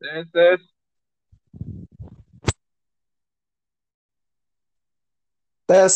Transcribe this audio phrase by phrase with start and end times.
[0.00, 0.60] Tes, tes.
[5.66, 5.94] Tes.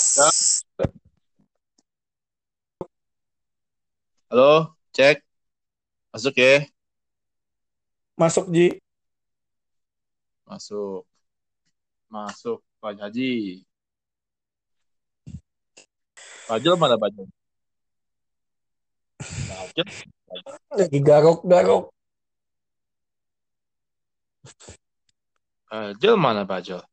[4.31, 5.23] Halo, cek.
[6.11, 6.67] Masuk ya.
[8.19, 8.83] Masuk Ji.
[10.51, 11.07] Masuk.
[12.11, 13.63] Masuk, Pak Haji.
[16.51, 17.31] Bajul mana Bajul?
[19.49, 19.87] Bajul?
[20.75, 21.95] Lagi garuk-garuk.
[25.73, 26.85] Bajul mana Bajul?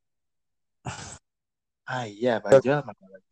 [1.84, 3.27] Ah iya, Bajul mana Bajul?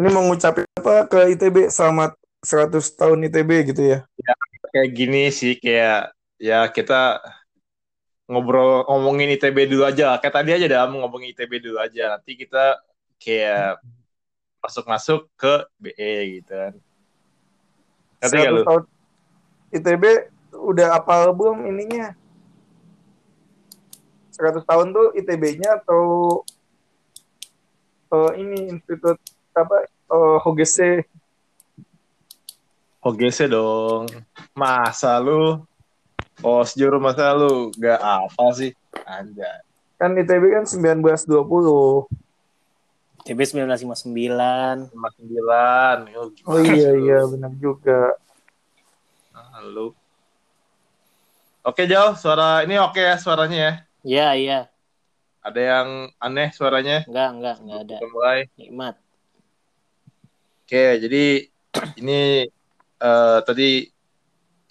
[0.00, 3.98] Ini mau ngucapin apa ke ITB selamat 100 tahun ITB gitu ya.
[4.72, 7.20] Kayak gini sih, kayak ya kita
[8.30, 10.16] ngobrol ngomongin ITB dulu aja.
[10.22, 12.16] Kayak tadi aja dah ngomongin ITB dulu aja.
[12.16, 12.80] Nanti kita
[13.20, 13.84] kayak
[14.64, 16.74] masuk-masuk ke BE gitu kan.
[18.24, 18.62] Ngerti gak 100 lu?
[18.64, 18.82] tahun
[19.76, 20.04] ITB
[20.54, 22.14] udah apa belum ininya?
[24.34, 26.02] 100 tahun tuh ITB-nya atau
[28.14, 29.20] eh, ini institut
[29.52, 31.04] apa eh, HGC
[33.00, 34.04] OGC dong.
[34.52, 35.64] Masa lu
[36.40, 38.72] Osjur masa lu gak apa sih?
[39.08, 39.60] Anjay.
[40.00, 42.08] kan ITB kan 1920
[43.20, 44.96] TB 1959.
[44.96, 46.16] 59.
[46.16, 48.16] Oh, oh iya iya benar juga
[49.36, 49.92] Ah, lu.
[51.60, 52.16] Oke, Jauh.
[52.16, 53.72] Suara ini oke ya suaranya ya.
[54.00, 54.60] Iya, iya.
[55.44, 57.04] Ada yang aneh suaranya?
[57.04, 57.96] Enggak, enggak, enggak ada.
[58.00, 58.38] Kita mulai.
[58.56, 58.94] Nikmat.
[60.64, 61.24] Oke, jadi
[62.00, 62.20] ini
[63.00, 63.92] eh, tadi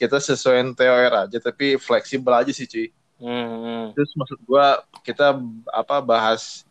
[0.01, 2.87] kita sesuaiin TOR aja, tapi fleksibel aja sih, cuy.
[3.19, 3.85] Hmm, hmm.
[3.93, 5.35] Terus maksud gua kita
[5.69, 6.65] apa bahas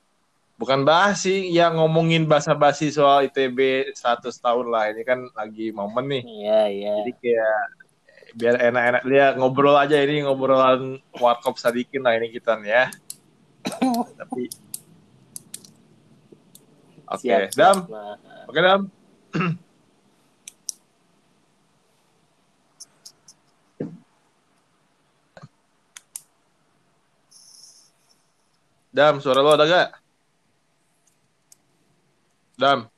[0.59, 4.91] bukan bahas sih, ya ngomongin basa-basi soal ITB 100 tahun lah.
[4.91, 6.23] Ini kan lagi momen nih.
[6.27, 6.93] Iya, iya.
[7.07, 7.63] Jadi kayak
[8.39, 12.85] biar enak-enak dia ngobrol aja ini ngobrolan warkop sadikin lah ini kita nih ya.
[14.15, 14.47] Tapi
[17.09, 17.57] Oke, siap.
[17.57, 17.77] Dam.
[18.47, 18.81] Oke, Dam.
[28.93, 29.89] Dam, suara lo ada gak?
[32.61, 32.91] Dam.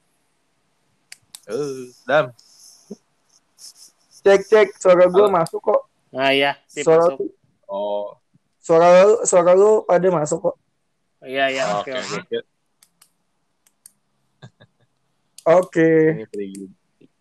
[1.47, 2.35] Eh, Dam.
[4.21, 5.33] Cek cek suara gue Halo.
[5.33, 7.31] masuk kok Nah, iya, sip suara masuk.
[7.71, 8.19] Oh,
[8.59, 10.57] suara lu suara lu pada masuk kok
[11.21, 12.39] Iya, iya, oke, oke, oke.
[15.61, 15.91] oke.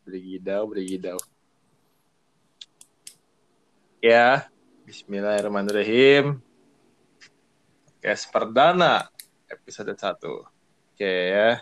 [0.08, 1.20] berigidau, berigidau.
[4.00, 4.48] Ya,
[4.88, 6.40] Bismillahirrahmanirrahim.
[8.00, 9.06] Kes perdana
[9.46, 10.48] episode 1.
[10.96, 11.62] Oke ya.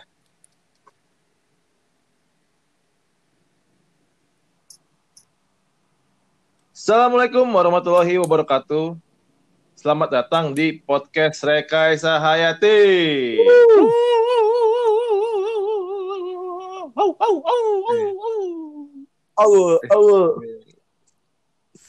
[6.88, 8.96] Assalamualaikum warahmatullahi wabarakatuh.
[9.76, 12.80] Selamat datang di podcast Rekaisa Hayati.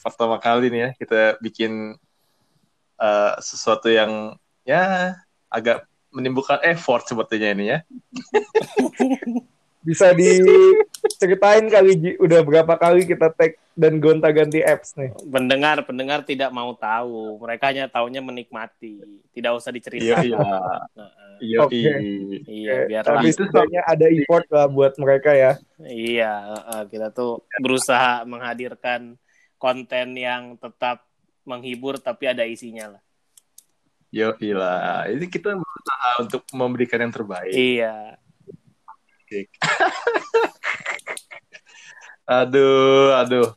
[0.04, 1.96] Pertama kali nih ya kita bikin
[3.00, 4.36] eh, sesuatu yang
[4.68, 5.16] ya
[5.48, 7.78] agak menimbulkan effort sepertinya ini ya.
[9.88, 10.12] bisa
[11.02, 16.50] diceritain kali Ji udah berapa kali kita tag dan gonta-ganti apps nih Pendengar, pendengar tidak
[16.50, 17.40] mau tahu.
[17.40, 19.00] Mereka hanya taunya menikmati.
[19.32, 20.24] Tidak usah Iya diceritakan.
[20.26, 20.38] iya.
[20.38, 21.30] Heeh.
[21.40, 21.72] Iya Oke.
[21.76, 21.94] iya.
[22.44, 23.08] Iya, Oke, biarlah.
[23.16, 29.16] tapi setidaknya ada effort lah buat mereka ya Iya, heeh, kita tuh berusaha menghadirkan
[29.56, 31.08] konten yang tetap
[31.42, 33.02] menghibur tapi ada isinya lah.
[34.10, 35.06] Yo iya.
[35.06, 37.54] Ini kita berusaha untuk memberikan yang terbaik.
[37.54, 38.18] Iya.
[42.30, 43.50] Aduh, aduh.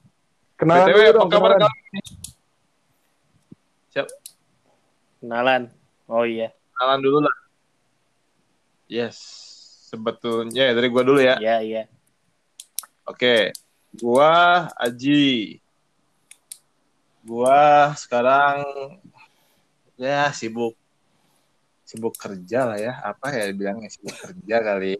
[0.57, 1.69] kenalan BTW apa kabar kalian?
[3.94, 4.07] Siap,
[5.22, 5.69] Kenalan.
[6.09, 6.50] Oh iya.
[6.73, 7.35] kenalan dulu lah.
[8.89, 9.17] Yes.
[9.94, 11.38] Sebetulnya ya dari gua dulu ya.
[11.38, 11.83] Iya, iya.
[13.06, 13.53] Oke,
[13.94, 15.62] gua Aji.
[17.21, 18.65] Gua sekarang
[20.01, 20.74] ya sibuk
[21.86, 22.97] sibuk kerja lah ya.
[23.06, 24.97] Apa ya bilangnya sibuk kerja kali.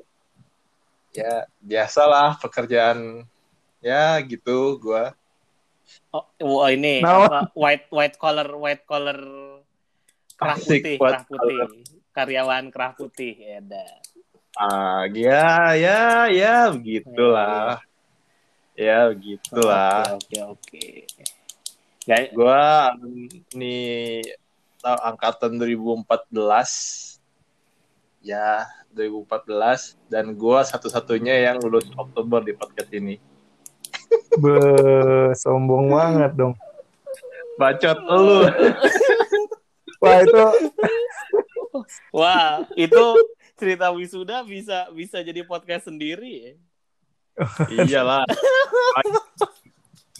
[1.14, 3.22] Ya biasalah pekerjaan
[3.78, 5.14] ya gitu gua.
[6.14, 9.20] Oh, oh, ini Nah, apa white white collar white collar
[10.38, 11.62] kerah putih, kerah putih.
[12.14, 13.86] Karyawan kerah putih ya ada.
[14.54, 17.82] Ah, ya ya ya begitulah.
[18.74, 20.18] Ya begitulah.
[20.18, 20.86] Oke, oke, oke.
[22.04, 22.92] Gak, Gua
[23.56, 24.22] nih
[24.84, 27.18] tahu angkatan 2014.
[28.24, 33.18] Ya, 2014 dan gua satu-satunya yang lulus Oktober di podcast ini.
[34.38, 34.58] Be,
[35.38, 36.54] sombong banget dong
[37.58, 38.50] Bacot lu.
[40.02, 40.44] Wah itu
[42.14, 43.04] Wah, itu
[43.58, 46.54] cerita wisuda bisa bisa jadi podcast sendiri ya.
[47.70, 48.26] Iyalah.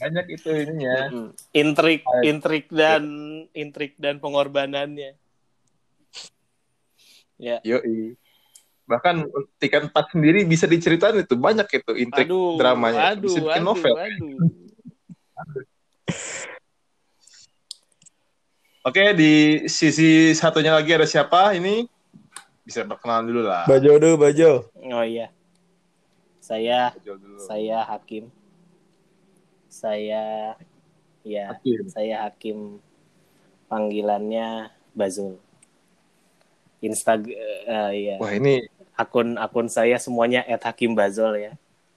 [0.02, 1.30] Banyak itu ininya.
[1.54, 3.04] Intrik, intrik dan
[3.54, 5.14] intrik dan pengorbanannya.
[7.38, 7.58] Ya.
[7.62, 8.18] Yoi.
[8.84, 9.16] Bahkan
[9.60, 13.16] tiket empat sendiri bisa diceritain itu banyak itu intrik Aduh, dramanya.
[13.16, 13.94] aduh, bisa bikin aduh, novel.
[13.96, 14.38] aduh.
[18.84, 21.88] Oke, di sisi satunya lagi ada siapa ini?
[22.68, 23.64] Bisa perkenalan dulu lah.
[23.64, 24.68] Bajo dulu Bajo.
[24.76, 25.32] Oh iya.
[26.44, 27.40] Saya dulu.
[27.40, 28.28] saya Hakim.
[29.72, 30.56] Saya
[31.24, 31.88] ya, Hakim.
[31.88, 32.84] saya Hakim.
[33.72, 35.40] Panggilannya Bazul.
[36.84, 38.16] Instagram ya.
[38.20, 41.54] Wah, ini Akun akun saya semuanya @hakimbazol ya.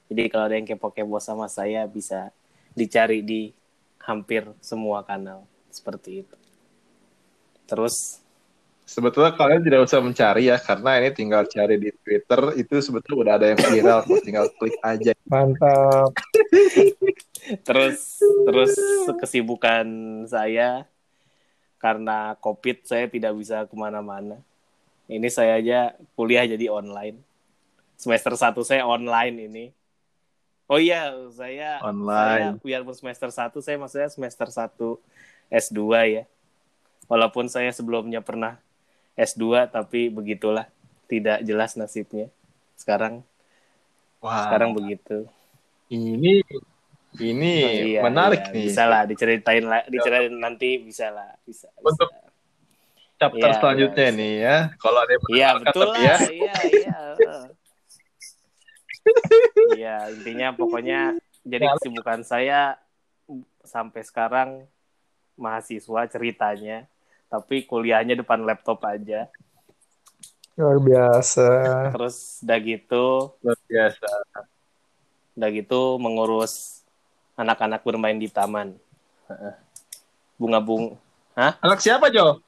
[0.08, 2.32] Jadi kalau ada yang kepo-kepo sama saya bisa
[2.72, 3.52] dicari di
[4.00, 6.36] hampir semua kanal seperti itu.
[7.68, 8.24] Terus
[8.88, 13.34] sebetulnya kalian tidak usah mencari ya karena ini tinggal cari di Twitter itu sebetulnya udah
[13.34, 15.12] ada yang viral kok tinggal klik aja.
[15.28, 16.16] Mantap.
[17.68, 18.72] terus terus
[19.20, 19.84] kesibukan
[20.26, 20.88] saya
[21.76, 24.40] karena covid saya tidak bisa ke mana-mana
[25.06, 25.78] ini saya aja
[26.18, 27.18] kuliah jadi online
[27.96, 29.64] semester satu saya online ini
[30.66, 32.58] oh iya saya Online.
[32.58, 34.98] saya biarpun semester satu saya maksudnya semester satu
[35.48, 35.80] S2
[36.10, 36.24] ya
[37.06, 38.58] walaupun saya sebelumnya pernah
[39.14, 40.66] S2 tapi begitulah
[41.06, 42.28] tidak jelas nasibnya
[42.74, 43.22] sekarang
[44.18, 45.30] Wah, sekarang begitu
[45.86, 46.42] ini
[47.16, 48.52] ini Oh, iya, menarik iya.
[48.52, 48.64] nih.
[48.68, 51.72] Bisa lah diceritain lah, diceritain nanti bisa lah, bisa.
[51.80, 52.04] bisa.
[53.16, 54.18] Chapter Iya, selanjutnya iya.
[54.20, 54.56] nih ya.
[54.76, 56.16] Kalau ada yang Iya mendengarkan betul tapi lah, ya.
[56.28, 56.98] iya iya.
[59.72, 61.00] Iya intinya pokoknya
[61.46, 62.76] jadi kesibukan saya
[63.62, 64.50] sampai sekarang
[65.34, 66.84] mahasiswa ceritanya,
[67.28, 69.30] tapi kuliahnya depan laptop aja.
[70.56, 71.48] Luar biasa.
[71.92, 73.06] Terus udah gitu,
[73.40, 74.08] Luar biasa.
[75.36, 76.80] udah gitu mengurus
[77.36, 78.72] anak-anak bermain di taman.
[79.28, 79.54] Heeh.
[80.40, 80.96] Bunga-bunga.
[81.36, 82.40] Anak siapa, Jo?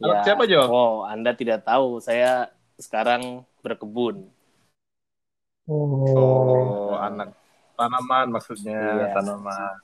[0.00, 0.64] Anak siapa, Jo?
[0.64, 2.00] Oh, Anda tidak tahu.
[2.00, 2.48] Saya
[2.80, 4.24] sekarang berkebun.
[5.70, 7.36] Oh, anak
[7.76, 9.06] tanaman maksudnya, Iya.
[9.14, 9.74] tanaman.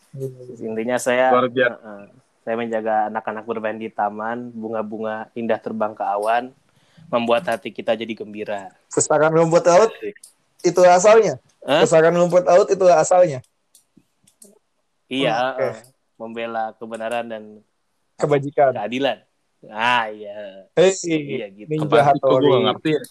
[0.59, 1.77] Intinya saya Luar biasa.
[1.81, 2.05] Heeh.
[2.47, 6.55] saya menjaga anak-anak bermain di taman, bunga-bunga indah terbang ke awan,
[7.11, 8.71] membuat hati kita jadi gembira.
[8.95, 9.91] Pustakaan rumput laut
[10.63, 11.43] itu asalnya.
[11.67, 11.83] Hah?
[11.83, 13.43] Pustakaan rumput laut itu asalnya.
[15.11, 15.75] Iya, heeh.
[16.15, 17.43] membela kebenaran dan
[18.15, 18.73] Kebajikan.
[18.79, 19.26] keadilan.
[19.67, 20.69] Ah, iya.
[20.77, 21.69] Hei, Iya gitu.
[21.73, 22.13] Ninja?
[22.21, 23.03] Kok gue ngerti ya?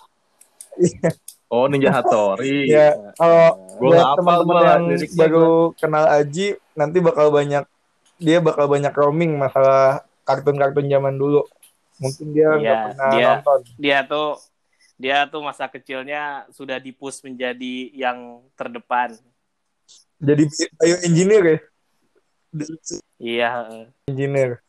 [1.49, 2.67] Oh, Ninja Hattori.
[2.75, 3.45] Ya, kalau
[3.81, 6.47] buat teman-teman yang liriknya, baru kenal Aji,
[6.77, 7.63] nanti bakal banyak
[8.15, 11.43] dia bakal banyak roaming masalah kartun-kartun zaman dulu.
[11.99, 13.59] Mungkin dia nggak Iya, pernah dia- nonton.
[13.75, 14.29] Dia tuh
[14.95, 19.19] dia tuh masa kecilnya sudah dipus menjadi yang terdepan.
[20.23, 20.47] Jadi
[20.79, 21.59] bioengineer ya.
[23.19, 23.49] Iya.
[24.07, 24.63] Engineer.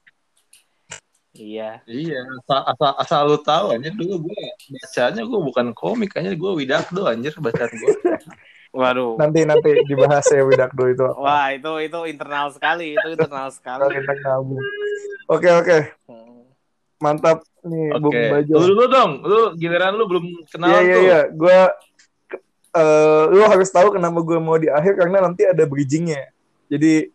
[1.39, 1.71] Iya.
[1.85, 4.41] Iya, asal, asal, asal lu tahu anjir dulu gue
[4.75, 7.95] bacanya gue bukan komik anjir gue Widakdo anjir bacaan gue.
[8.77, 9.17] Waduh.
[9.17, 11.01] Nanti nanti dibahas ya Widakdo itu.
[11.03, 11.17] apa.
[11.17, 13.89] Wah, itu itu internal sekali, itu internal sekali.
[14.19, 14.61] gabung.
[15.27, 16.45] Oke oke, Hmm.
[16.97, 18.53] mantap nih Bung Oke, Bajo.
[18.53, 21.03] lu dulu dong, lu giliran lu belum kenal Iya iya tuh.
[21.03, 21.59] iya, gue
[22.73, 26.29] eh lu harus tahu kenapa gue mau di akhir karena nanti ada bridgingnya.
[26.69, 27.09] Jadi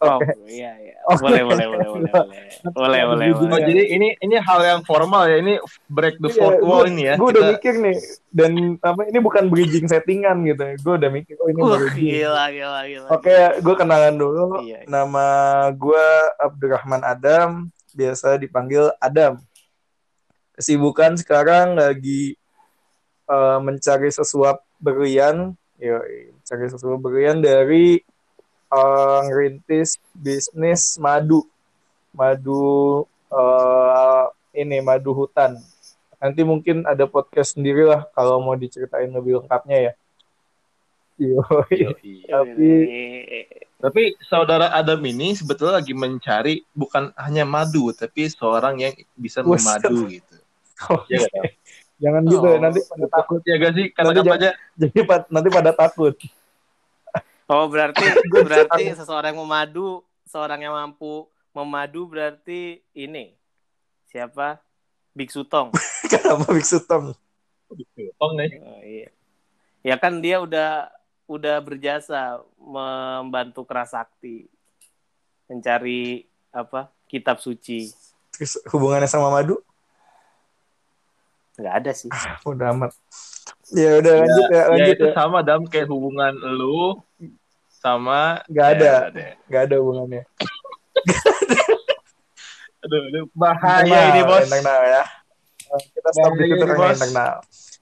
[0.00, 0.32] Oh, Oke.
[0.48, 0.96] iya iya.
[1.06, 1.20] Oke.
[1.20, 2.40] Boleh boleh boleh boleh boleh.
[2.72, 3.60] Boleh boleh Oh, boleh.
[3.62, 7.02] jadi ini ini hal yang formal ya, ini break the Iya, fourth wall gua- ini
[7.04, 7.14] ya.
[7.14, 7.96] gue udah Kita- mikir nih
[8.30, 10.64] dan apa ini bukan bridging settingan gitu.
[10.80, 12.04] Gue udah mikir oh ini Uh, bridging.
[12.16, 13.08] gila gila gila.
[13.10, 14.44] Oke, gue kenalan dulu.
[14.58, 14.88] Iya, iya.
[14.88, 15.26] Nama
[15.70, 16.06] gue
[16.38, 17.48] Abdurrahman Adam,
[17.92, 19.36] biasa dipanggil Adam.
[20.52, 22.36] Kesibukan sekarang lagi
[23.26, 28.00] eh, mencari sesuap berlian, Yoi, mencari sesuap berlian dari
[28.70, 31.44] eh, ngerintis bisnis madu,
[32.14, 34.24] madu eh,
[34.54, 35.58] ini madu hutan.
[36.20, 39.92] Nanti mungkin ada podcast sendiri lah kalau mau diceritain lebih lengkapnya ya.
[41.20, 41.78] Yoi.
[42.28, 42.28] Yoi.
[42.28, 42.68] Tapi
[43.80, 49.80] Tapi saudara Adam ini sebetulnya lagi mencari bukan hanya madu, tapi seorang yang bisa Buset.
[49.80, 50.36] memadu gitu.
[50.92, 51.16] Oke.
[51.16, 51.28] Iya?
[52.00, 52.60] Jangan gitu ya, Oh.
[52.60, 53.40] nanti pada takut.
[53.44, 54.52] Ya gak sih kata-katanya?
[54.76, 54.98] Jadi
[55.32, 56.14] nanti pada takut.
[57.50, 58.06] Oh, berarti
[58.46, 63.34] berarti seseorang yang memadu, seorang yang mampu memadu berarti ini.
[64.06, 64.62] Siapa?
[65.10, 65.74] Biksu Tong.
[66.10, 67.10] Kenapa Biksu Tong?
[68.22, 68.50] Oh, nih.
[68.62, 69.10] Oh, iya.
[69.82, 70.94] Ya kan dia udah
[71.26, 74.46] udah berjasa membantu Kerasakti
[75.50, 77.90] mencari apa kitab suci.
[78.30, 79.58] Terus hubungannya sama madu?
[81.58, 82.10] Nggak ada sih.
[82.46, 82.94] Udah amat.
[83.74, 85.14] Ya udah lanjut ya, ya lanjut itu ya.
[85.14, 86.98] sama dam kayak hubungan lu
[87.80, 88.84] sama Nggak ada.
[88.84, 89.30] Ya, udah deh.
[89.48, 90.22] Gak ada hubungannya.
[92.84, 95.02] aduh, aduh, bahaya Internal, ini bos internal ya.
[95.70, 96.64] Eh, Kita stop di situ.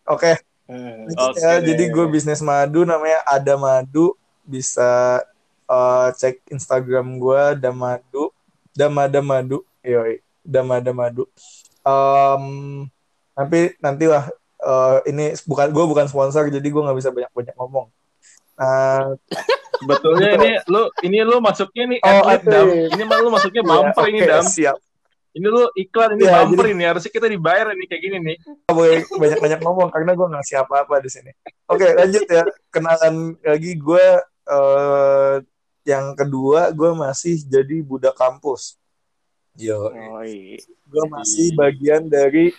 [0.09, 0.33] Oke,
[0.69, 1.09] Hmm.
[1.09, 1.57] lanjut Oke ya.
[1.59, 1.73] deh.
[1.73, 4.13] Jadi gue bisnis madu namanya Ada Madu.
[4.45, 5.25] Bisa
[5.65, 8.29] eh, cek Instagram gue Damadu.
[8.77, 9.65] Damada Madu.
[9.81, 10.21] Yoi.
[10.45, 11.25] Damada Madu.
[11.83, 12.45] Em,
[13.33, 14.29] tapi nantilah
[14.61, 17.89] eh, ini bukan gue bukan sponsor jadi gue nggak bisa banyak banyak ngomong.
[18.59, 19.15] Nah,
[19.79, 22.91] Betulnya ini lu ini lu masuknya nih Oh, atlet.
[22.91, 24.43] Ini mah lu masuknya bumper ya, ini oke, dam.
[24.45, 24.77] siap.
[25.31, 28.37] Ini lu iklan ini Ya, bumper ini harusnya kita dibayar ini kayak gini nih.
[28.67, 31.31] Boleh banyak-banyak ngomong karena gue nggak siapa apa di sini.
[31.65, 32.43] Oke, lanjut ya.
[32.69, 34.07] Kenalan lagi gue
[34.51, 35.35] eh,
[35.87, 38.75] yang kedua gue masih jadi budak kampus.
[39.55, 40.59] Yo, Oh, iya.
[40.85, 42.51] gue masih bagian dari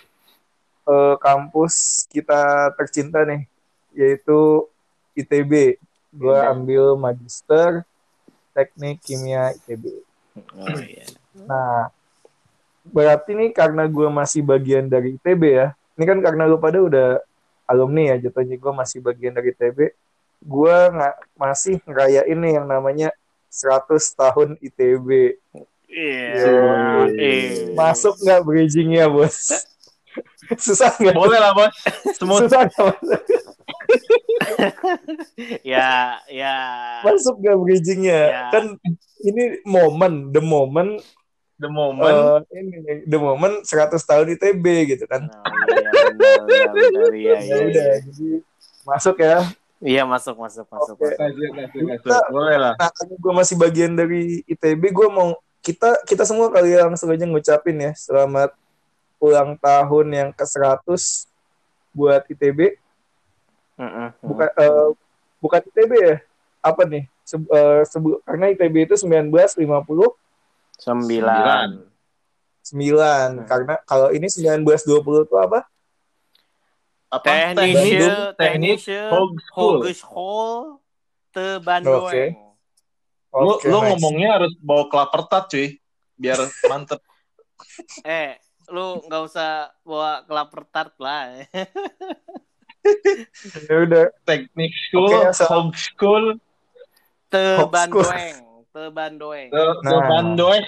[0.86, 3.44] eh, kampus kita tercinta nih,
[3.92, 4.64] yaitu
[5.12, 5.76] ITB.
[6.10, 6.50] Gue Iya.
[6.50, 7.86] ambil magister
[8.50, 10.02] teknik kimia ITB.
[10.58, 11.06] Oh, iya.
[11.46, 11.90] Nah,
[12.82, 15.68] berarti nih karena gue masih bagian dari ITB ya.
[15.94, 17.08] Ini kan karena lu pada udah
[17.70, 19.94] alumni ya, jatuhnya gue masih bagian dari ITB.
[20.42, 23.08] Gue nggak masih ngerayain nih yang namanya
[23.46, 25.38] 100 tahun ITB.
[25.86, 26.46] Iya.
[27.14, 27.74] Iya.
[27.78, 29.66] Masuk nggak bridgingnya, bos?
[30.64, 31.14] Susah nggak?
[31.14, 31.70] Boleh lah bos.
[32.18, 32.98] Semua Susah nggak?
[35.66, 36.54] Ya, ya.
[37.02, 38.20] Masuk nggak bridgingnya?
[38.28, 38.42] Ya.
[38.50, 38.64] Kan
[39.20, 41.00] ini momen, the moment,
[41.56, 42.44] the moment.
[42.48, 45.28] eh, ini the moment 100 tahun ITB gitu kan.
[45.28, 47.10] Oh, iya, benar, benar.
[47.12, 47.56] Iya, Ya iya.
[47.60, 47.96] udah, iya.
[48.04, 48.28] jadi
[48.82, 49.38] masuk ya.
[49.80, 50.96] Iya, masuk, masuk, masuk.
[50.96, 51.16] Oke.
[51.16, 52.04] masuk.
[52.04, 52.74] Kita- Boleh lah.
[52.76, 57.24] Nah, gue masih bagian dari ITB, gue mau kita kita semua kali ya langsung aja
[57.24, 58.56] ngucapin ya selamat
[59.20, 61.28] ulang tahun yang ke-100
[61.92, 62.80] buat ITB.
[64.20, 64.88] Bukan eh,
[65.40, 66.16] bukan ITB ya?
[66.60, 67.08] Apa nih?
[67.24, 70.12] Se- eh, sebu- karena ITB itu 1959
[70.76, 71.68] Sembilan.
[73.40, 73.48] Hmm.
[73.48, 75.64] karena kalau ini 1920 itu apa?
[77.10, 77.26] Apa?
[77.56, 78.78] Teknische, teknik
[79.56, 80.78] Hogeschool.
[81.30, 82.06] Te Bandung.
[82.06, 82.24] Oke.
[83.30, 83.88] Lu, Oke, lu nice.
[83.94, 85.78] ngomongnya harus bawa kelapertat cuy.
[86.20, 87.00] Biar mantep.
[88.04, 88.40] Eh,
[88.72, 91.44] lu nggak usah bawa kelapar tart lah.
[93.68, 96.24] Ya udah, Teknik school, Oke, asal- homeschool,
[97.30, 97.70] Te Hogeschool.
[98.02, 98.36] Bandoeng,
[98.72, 99.48] te Bandoeng.
[99.50, 100.60] the, the Nah.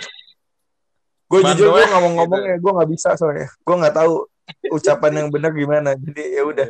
[1.33, 3.49] Gue jujur gue ngomong-ngomong ya, gue nggak bisa soalnya.
[3.65, 4.29] Gue nggak tahu
[4.69, 5.97] ucapan yang benar gimana.
[5.97, 6.69] Jadi ya udah,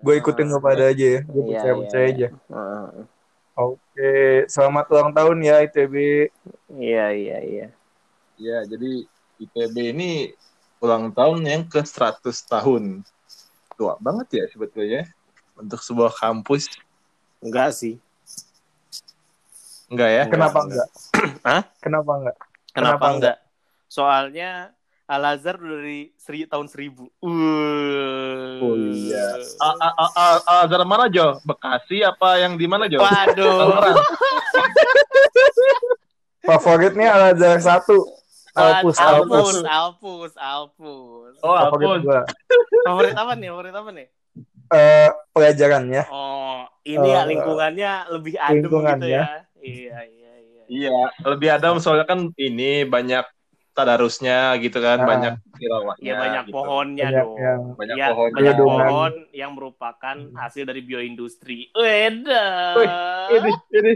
[0.00, 1.20] gue ikutin lo pada aja ya.
[1.26, 2.28] Gue Iya, percaya percaya iya, aja.
[2.30, 2.88] Heeh.
[3.54, 4.12] Oke,
[4.46, 5.94] selamat ulang tahun ya ITB.
[6.78, 7.66] Iya, iya, iya.
[8.38, 9.06] Ya, jadi
[9.42, 10.10] ITB ini
[10.78, 13.02] ulang tahun yang ke 100 tahun.
[13.74, 15.02] Tua banget ya sebetulnya
[15.58, 16.70] untuk sebuah kampus.
[17.42, 17.98] Enggak sih.
[19.90, 20.24] Enggak ya?
[20.30, 20.88] Kenapa enggak.
[20.88, 21.42] enggak?
[21.50, 21.62] Hah?
[21.82, 22.36] Kenapa enggak?
[22.38, 23.36] Kenapa, Kenapa enggak?
[23.86, 24.50] Soalnya
[25.04, 26.96] Al Azhar dari seri, tahun 1000.
[27.20, 28.56] Uh.
[28.64, 29.36] Oh iya.
[29.60, 31.36] A- a- a- a- Azhar mana Jo?
[31.44, 33.04] Bekasi apa yang di mana Jo?
[33.04, 34.00] Waduh.
[36.40, 38.00] Favoritnya Al Azhar satu.
[38.54, 39.54] Alpus, Alpus, Alpus.
[39.66, 41.34] Alpus, Alpus.
[41.42, 42.02] Oh, Favorit Alpus.
[42.02, 42.20] gua.
[42.86, 43.48] Favorit apa nih?
[43.50, 44.06] Favorit apa nih?
[44.70, 46.02] Eh, pelajarannya.
[46.08, 49.10] Oh, ini ya Eh, lingkungannya lebih adem gitu lingkungannya.
[49.10, 49.24] ya.
[49.58, 50.62] Iya, iya, iya.
[50.66, 53.26] Iya, lebih adem soalnya kan ini banyak
[53.72, 55.06] tadarusnya gitu kan, Ah.
[55.06, 55.98] banyak tilawahnya.
[56.00, 56.54] Ya banyak gitu.
[56.54, 57.36] pohonnya Banyak dong.
[57.36, 58.34] yang Banyak ya, pohonnya.
[58.38, 61.74] banyak pohon yang merupakan hasil dari bioindustri.
[61.74, 62.46] Weda.
[62.78, 62.90] Wih,
[63.34, 63.92] Ini, ini.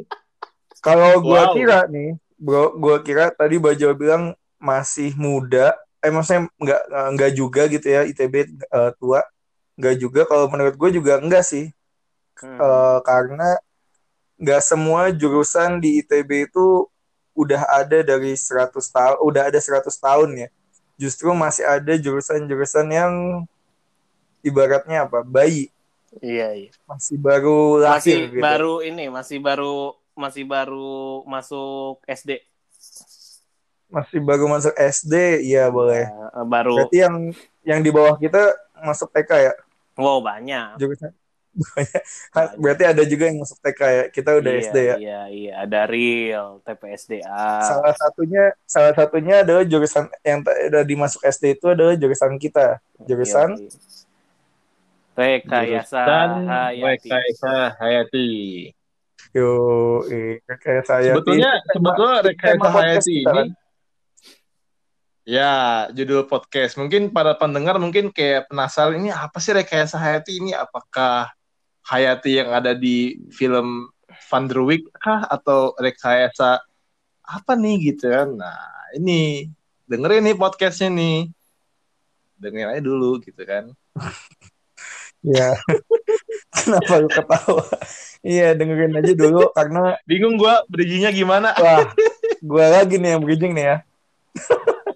[0.78, 1.54] Kalau gua Wow.
[1.54, 5.74] kira nih, bro, gua kira tadi Bajo bilang masih muda.
[6.04, 6.82] Eh maksudnya enggak
[7.14, 9.22] enggak juga gitu ya ITB eh, tua.
[9.78, 11.70] Enggak juga kalau menurut gue juga enggak sih.
[12.38, 12.58] Hmm.
[12.58, 13.58] Eh, karena
[14.38, 16.86] nggak semua jurusan di ITB itu
[17.34, 20.48] udah ada dari 100 tahun, udah ada 100 tahun ya.
[20.98, 23.12] Justru masih ada jurusan-jurusan yang
[24.42, 25.22] ibaratnya apa?
[25.22, 25.70] Bayi,
[26.18, 26.70] Iya, iya.
[26.88, 28.42] masih baru lahir Masih gitu.
[28.42, 32.42] baru ini, masih baru masih baru masuk SD.
[33.88, 36.04] Masih baru masuk SD, iya boleh.
[36.08, 37.16] Eh, baru Berarti yang
[37.64, 38.52] yang di bawah kita
[38.84, 39.54] masuk TK ya
[39.98, 40.78] wow banyak.
[40.78, 41.12] jurusan.
[42.34, 44.04] Kan Berarti ada juga yang masuk TK ya.
[44.14, 44.96] Kita udah iya, SD ya.
[44.96, 47.46] Iya, iya, ada real TPSDA.
[47.66, 52.78] Salah satunya salah satunya adalah jurusan yang udah dimasuk SD itu adalah jurusan kita.
[53.02, 54.06] Jurusan Iya, iya.
[55.18, 56.00] Rekayasa
[56.46, 57.10] Hayati.
[57.10, 58.30] Rekayasa Hayati.
[59.36, 59.50] yo
[60.08, 63.46] eh, kayak saya Sebetulnya sebetulnya Rekayasa Hayati kita, ini kan?
[65.28, 66.80] Ya, judul podcast.
[66.80, 70.56] Mungkin para pendengar mungkin kayak penasaran ini apa sih rekayasa Hayati ini?
[70.56, 71.28] Apakah
[71.84, 76.64] Hayati yang ada di film Van der Wijk kah atau rekayasa
[77.20, 78.40] apa nih gitu kan?
[78.40, 78.56] Nah,
[78.96, 79.52] ini
[79.84, 81.28] dengerin nih podcastnya nih.
[82.40, 83.68] Dengerin aja dulu gitu kan.
[85.20, 85.60] Iya.
[86.56, 87.64] Kenapa lu ketawa?
[88.24, 91.52] Iya, dengerin aja dulu karena Bingung gua bridgingnya gimana?
[91.52, 91.92] wah,
[92.48, 93.76] gua lagi nih yang bridging nih ya.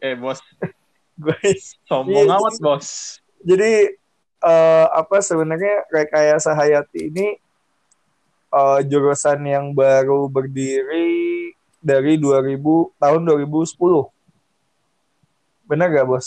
[0.03, 0.43] Eh, bos.
[1.23, 1.39] Gue
[1.89, 3.21] Sombong Iya, amat, bos.
[3.47, 3.95] jadi
[4.43, 7.39] eh, apa sebenarnya rekayasa Hayati ini
[8.51, 14.11] eh, jurusan yang baru berdiri dari 2000 tahun 2010.
[15.67, 16.27] Benar gak, Bos?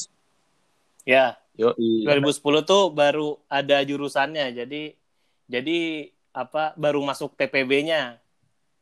[1.04, 4.52] Ya, Yo, 2010 tuh baru ada jurusannya.
[4.52, 4.96] Jadi
[5.48, 8.20] jadi apa baru masuk TPB-nya.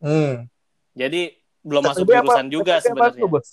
[0.02, 0.50] Hmm.
[0.98, 3.22] Jadi belum masuk TPB apa- jurusan juga TPB sebenarnya.
[3.22, 3.50] tuh, Bos?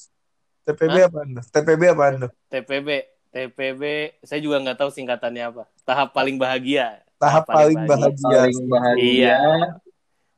[0.71, 1.07] TPB Hah?
[1.07, 1.45] apaan tuh?
[1.47, 2.31] TPB apaan tuh?
[2.47, 2.89] TPB,
[3.29, 3.83] TPB,
[4.21, 5.62] saya juga nggak tahu singkatannya apa.
[5.83, 7.03] Tahap paling bahagia.
[7.17, 8.39] Tahap paling bahagia.
[8.41, 9.03] paling bahagia.
[9.03, 9.39] Iya.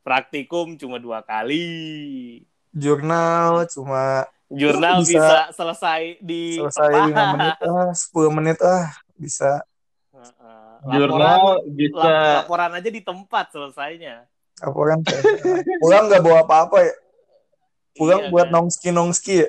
[0.01, 2.43] Praktikum cuma dua kali.
[2.71, 7.09] Jurnal cuma Jurnal Bisa bisa, selesai di selesai.
[7.09, 8.85] 5 menit ah, 10 menit ah
[9.15, 9.61] bisa
[10.11, 10.73] Heeh.
[10.91, 14.25] Jurnal Laporan, bisa lap- laporan aja di tempat selesainya.
[14.59, 15.01] laporan
[15.79, 16.95] pulang nggak bawa apa-apa ya
[17.93, 18.53] pulang Iya, buat kan?
[18.55, 19.49] nongski nongski ya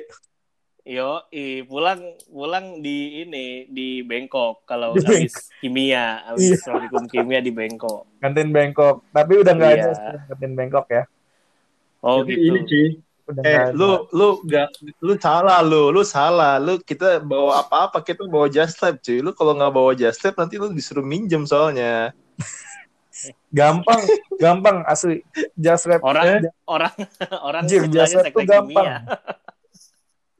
[0.84, 6.60] Yo, i, pulang pulang di ini di Bangkok kalau Di habis kimia, habis Iya.
[6.60, 8.04] praktikum kimia di Bangkok.
[8.20, 9.80] kantin Bangkok tapi udah nggak Iya.
[9.80, 11.04] ada sekarang kantin Bangkok ya
[11.98, 12.44] Oh Jadi gitu.
[12.46, 12.88] ini sih.
[13.24, 14.68] udah Eh, lu lu gak
[15.00, 16.60] lu salah lu, lu salah.
[16.60, 19.24] Lu kita bawa apa-apa kita bawa just lab cuy.
[19.24, 22.12] Lu kalau nggak bawa just lab nanti lu disuruh minjem soalnya.
[23.56, 24.04] gampang
[24.36, 25.24] gampang asli
[25.56, 26.92] just lab Orang eh, orang
[27.48, 28.84] orang Anjir, sebelahnya jasa tuh gampang.
[28.84, 29.00] kimia.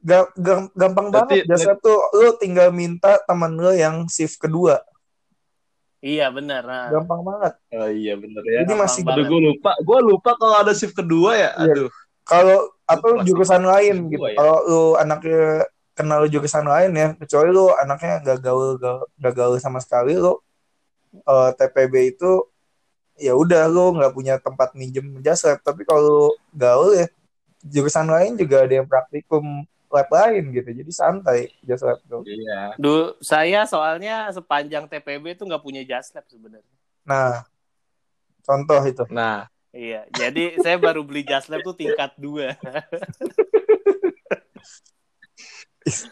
[0.04, 4.84] ga- ga- gampang Berarti- banget lab tuh lu tinggal minta teman lu yang shift kedua
[5.98, 6.62] Iya benar.
[6.62, 6.86] Nah.
[6.92, 8.60] gampang banget Oh iya bener ya.
[8.60, 9.02] jadi gampang masih.
[9.02, 11.50] Aduh gue lupa, gue lupa kalau ada shift kedua ya.
[11.56, 11.72] Iya.
[11.72, 11.88] Aduh.
[12.22, 14.36] kalau atau Lu jurusan lain kedua gitu ya?
[14.36, 15.44] kalau lu anaknya
[15.92, 18.76] kenal jurusan lain ya kecuali lu anaknya gak gaul
[19.16, 20.36] gak gaul sama sekali lu
[21.14, 22.44] eh, TPB itu
[23.16, 27.06] ya udah lu nggak punya tempat minjem jasa tapi kalau gaul ya
[27.62, 29.64] jurusan lain juga ada yang praktikum
[29.94, 32.74] lab lain gitu jadi santai jasa lab tuh Iya.
[32.74, 36.74] Duh, saya soalnya sepanjang TPB tuh nggak punya just lab sebenarnya.
[37.06, 37.46] nah
[38.42, 42.54] contoh itu Nah, Iya, jadi saya baru beli just lab tuh tingkat dua.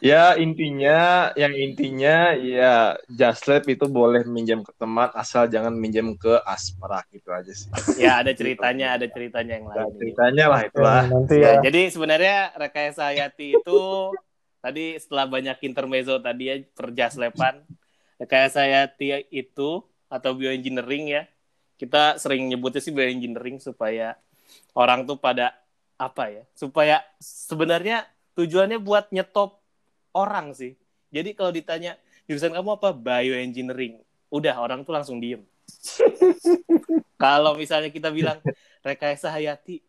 [0.04, 6.12] ya intinya, yang intinya ya just lab itu boleh minjem ke teman asal jangan minjem
[6.12, 7.72] ke Asmara gitu aja sih.
[7.96, 9.96] ya ada ceritanya, ada ceritanya yang Nah, lain.
[9.96, 11.02] ceritanya lah itu Ya, lah.
[11.08, 13.80] nanti Ya, ya jadi sebenarnya rekayasa Hayati itu
[14.60, 17.16] tadi setelah banyak intermezzo tadi ya per just
[18.20, 19.80] rekayasa Hayati itu
[20.12, 21.22] atau bioengineering ya.
[21.80, 24.14] Kita sering nyebutnya sih bioengineering supaya
[24.76, 25.56] orang tuh pada
[25.96, 26.42] apa ya?
[26.52, 28.04] Supaya sebenarnya
[28.36, 29.61] tujuannya buat nyetop
[30.12, 30.76] orang sih.
[31.12, 32.92] Jadi kalau ditanya jurusan kamu apa?
[32.92, 34.00] Bioengineering.
[34.32, 35.44] Udah orang tuh langsung diem.
[37.22, 38.40] kalau misalnya kita bilang
[38.80, 39.80] rekayasa Hayati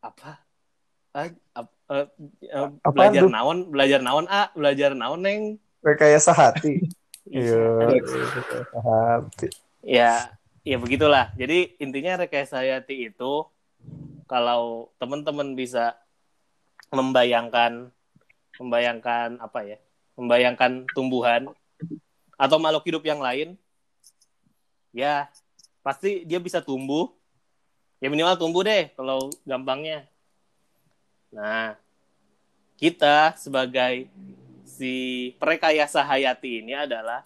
[0.00, 0.40] apa?
[1.16, 2.06] Ah, ap- eh,
[2.52, 3.32] Apaan belajar tuh?
[3.32, 5.42] naon, belajar naon A, belajar naon neng.
[5.80, 6.82] rekayasa hati
[7.26, 7.90] Iya.
[7.90, 9.48] iya hati
[9.86, 10.12] Ya,
[10.66, 11.30] ya begitulah.
[11.38, 13.46] Jadi intinya rekayasa hayati itu
[14.26, 15.94] kalau teman-teman bisa
[16.90, 17.90] membayangkan
[18.60, 19.78] membayangkan apa ya?
[20.16, 21.52] Membayangkan tumbuhan
[22.36, 23.56] atau makhluk hidup yang lain
[24.96, 25.28] ya
[25.84, 27.12] pasti dia bisa tumbuh.
[28.00, 30.04] Ya minimal tumbuh deh kalau gampangnya.
[31.32, 31.76] Nah,
[32.76, 34.08] kita sebagai
[34.68, 37.24] si perekayasa hayati ini adalah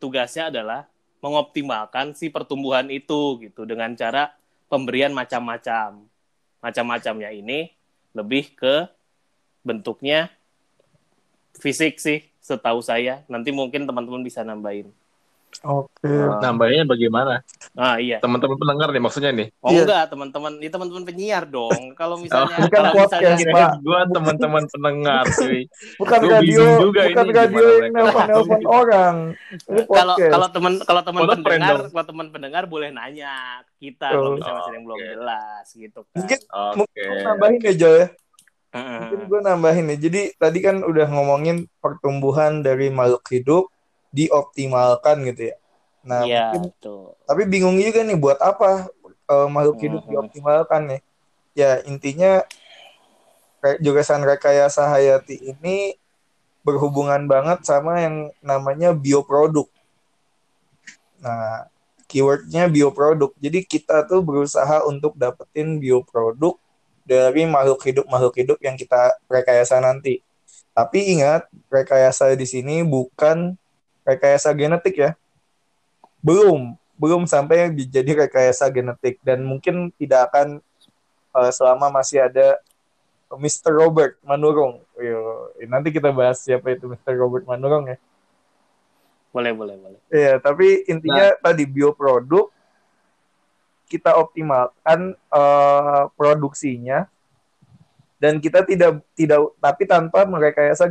[0.00, 0.88] tugasnya adalah
[1.20, 4.32] mengoptimalkan si pertumbuhan itu gitu dengan cara
[4.72, 6.08] pemberian macam-macam.
[6.64, 7.68] Macam-macamnya ini
[8.16, 8.88] lebih ke
[9.60, 10.32] bentuknya
[11.54, 13.22] fisik sih setahu saya.
[13.26, 14.88] Nanti mungkin teman-teman bisa nambahin.
[15.60, 16.08] oke
[16.40, 17.44] Nambahinnya bagaimana?
[17.76, 18.16] Ah iya.
[18.18, 19.52] Teman-teman pendengar nih maksudnya nih.
[19.60, 19.84] Oh Iya.
[19.84, 20.52] enggak, teman-teman.
[20.56, 21.92] Ini teman-teman penyiar dong.
[21.92, 25.60] Kalau misalnya Ini kan kalau podcast, misalnya gue teman-teman pendengar cuy.
[26.00, 29.16] bukan Gua radio juga bukan ini radio yang nelfon nelfon orang
[29.86, 33.32] kalau kalau teman kalau teman pendengar kalau teman pendengar boleh nanya
[33.76, 34.16] kita Oh.
[34.16, 36.16] kalau misalnya masih ada yang belum jelas gitu kan.
[36.16, 36.76] mungkin Oke.
[36.80, 38.08] mungkin gua nambahin ya Jo ya Heeh.
[38.72, 43.64] Mungkin gue nambahin ya jadi tadi kan udah ngomongin pertumbuhan dari makhluk hidup
[44.12, 45.56] dioptimalkan gitu ya
[46.02, 47.14] nah Iya, mungkin tuh.
[47.28, 50.10] tapi bingung juga nih buat apa eh, makhluk hidup Mhm.
[50.10, 51.00] dioptimalkan nih
[51.54, 52.44] ya intinya
[53.62, 55.96] re- jurusan rekayasa hayati ini
[56.62, 59.66] berhubungan banget sama yang namanya bioproduk.
[61.22, 61.66] Nah,
[62.06, 63.34] keywordnya bioproduk.
[63.42, 66.61] Jadi kita tuh berusaha untuk dapetin bioproduk
[67.02, 70.22] dari makhluk hidup makhluk hidup yang kita rekayasa nanti.
[70.72, 73.52] Tapi ingat, rekayasa di sini bukan
[74.08, 75.10] rekayasa genetik ya.
[76.24, 80.64] Belum, belum sampai jadi rekayasa genetik dan mungkin tidak akan
[81.36, 82.56] uh, selama masih ada
[83.32, 83.72] Mr.
[83.72, 84.80] Robert Manurung.
[84.96, 87.16] Yo, nanti kita bahas siapa itu Mr.
[87.16, 87.98] Robert Manurung ya.
[89.32, 90.00] Boleh, boleh, boleh.
[90.12, 91.40] Iya, tapi intinya nah.
[91.40, 92.52] tadi bioproduk
[93.92, 97.04] kita optimalkan uh, produksinya
[98.16, 100.88] dan kita tidak tidak tapi tanpa merekayasa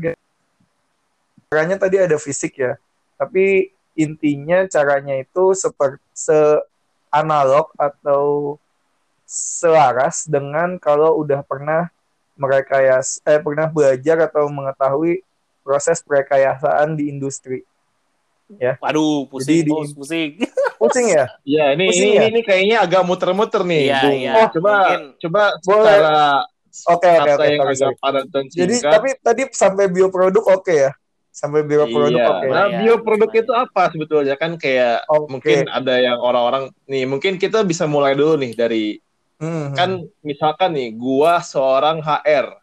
[1.50, 2.78] caranya tadi ada fisik ya
[3.18, 6.38] tapi intinya caranya itu seperti se
[7.10, 8.56] analog atau
[9.26, 11.90] selaras dengan kalau udah pernah
[12.38, 15.26] merekayas eh pernah belajar atau mengetahui
[15.66, 17.66] proses perekayasaan di industri
[18.60, 18.76] ya.
[18.82, 20.32] Waduh, pusing, Jadi, bos, pusing.
[20.82, 21.26] Pusing ya?
[21.46, 22.24] Iya, ini pusing ini, ya?
[22.34, 23.94] ini kayaknya agak muter-muter nih.
[23.94, 24.34] Iya, iya.
[24.34, 25.02] Oh, coba Mungkin.
[25.22, 25.94] coba Boleh.
[25.94, 26.26] secara
[26.88, 28.48] Oke, oke, oke.
[28.48, 30.92] Jadi tapi tadi sampai bioproduk oke okay ya?
[31.30, 32.32] Sampai bioproduk iya.
[32.32, 32.48] oke.
[32.48, 32.50] Okay.
[32.50, 34.40] Nah, bioproduk itu apa sebetulnya?
[34.40, 35.28] Kan kayak okay.
[35.28, 38.86] mungkin ada yang orang-orang nih, mungkin kita bisa mulai dulu nih dari
[39.44, 39.76] hmm.
[39.76, 42.56] kan misalkan nih, gua seorang HR.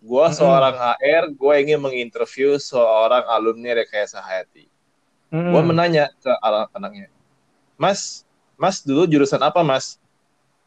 [0.00, 0.36] Gua hmm.
[0.38, 4.70] seorang HR, gua ingin menginterview seorang alumni Rekayasa Hayati
[5.30, 5.54] Hmm.
[5.54, 7.06] Gue menanya ke anak-anaknya,
[7.80, 8.28] Mas,
[8.60, 9.96] Mas dulu jurusan apa Mas?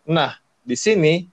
[0.02, 1.30] Nah, di sini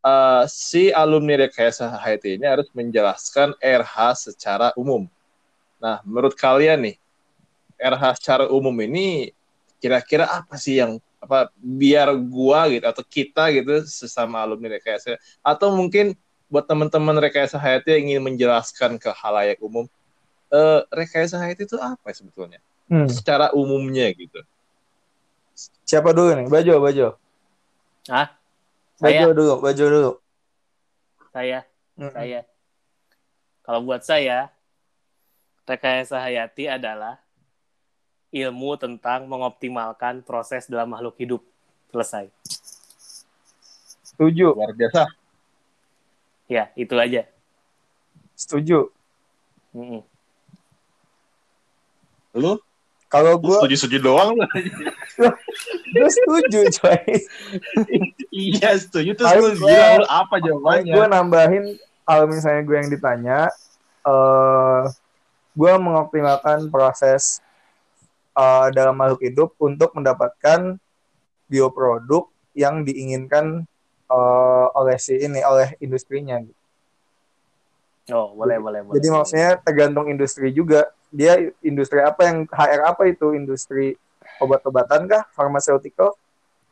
[0.00, 5.04] uh, si alumni rekayasa HIT ini harus menjelaskan RH secara umum.
[5.76, 6.96] Nah, menurut kalian nih,
[7.76, 9.36] RH secara umum ini
[9.76, 15.68] kira-kira apa sih yang apa biar gua gitu atau kita gitu sesama alumni rekayasa atau
[15.76, 16.16] mungkin
[16.48, 19.84] buat teman-teman rekayasa HIT yang ingin menjelaskan ke halayak umum
[20.48, 22.64] uh, rekayasa HIT itu apa sebetulnya?
[22.88, 23.04] Hmm.
[23.04, 24.40] Secara umumnya gitu.
[25.84, 26.46] Siapa dulu nih?
[26.46, 27.08] Bajo, Bajo.
[28.08, 28.32] Ah?
[29.02, 30.12] Bajo dulu, Bajo dulu.
[31.34, 31.66] Saya,
[31.98, 32.12] hmm.
[32.14, 32.40] saya.
[33.66, 34.50] Kalau buat saya,
[35.68, 37.22] rekayasa hayati adalah
[38.30, 41.42] ilmu tentang mengoptimalkan proses dalam makhluk hidup.
[41.90, 42.30] Selesai.
[44.06, 44.54] Setuju.
[44.54, 45.10] Luar biasa.
[46.46, 47.26] Ya, itu aja.
[48.38, 48.90] Setuju.
[49.74, 50.02] Mm -mm.
[52.38, 52.62] Lu?
[53.10, 54.30] Kalau gue setuju setuju doang
[55.94, 57.02] gue setuju coy.
[58.30, 59.18] Iya setuju.
[59.18, 60.94] Terus gue bilang apa jawabannya?
[60.94, 61.64] gue nambahin
[62.06, 63.38] kalau misalnya gue yang ditanya
[64.06, 64.86] uh,
[65.58, 67.42] gue mengoptimalkan proses
[68.38, 70.78] uh, dalam makhluk hidup untuk mendapatkan
[71.50, 73.66] bioproduk yang diinginkan
[74.06, 76.59] uh, oleh si ini oleh industrinya gitu.
[78.08, 78.96] Oh, boleh, boleh, boleh.
[78.96, 80.88] Jadi maksudnya tergantung industri juga.
[81.12, 83.36] Dia industri apa yang HR apa itu?
[83.36, 84.00] Industri
[84.40, 85.28] obat-obatan kah?
[85.36, 86.16] Farmaceutical?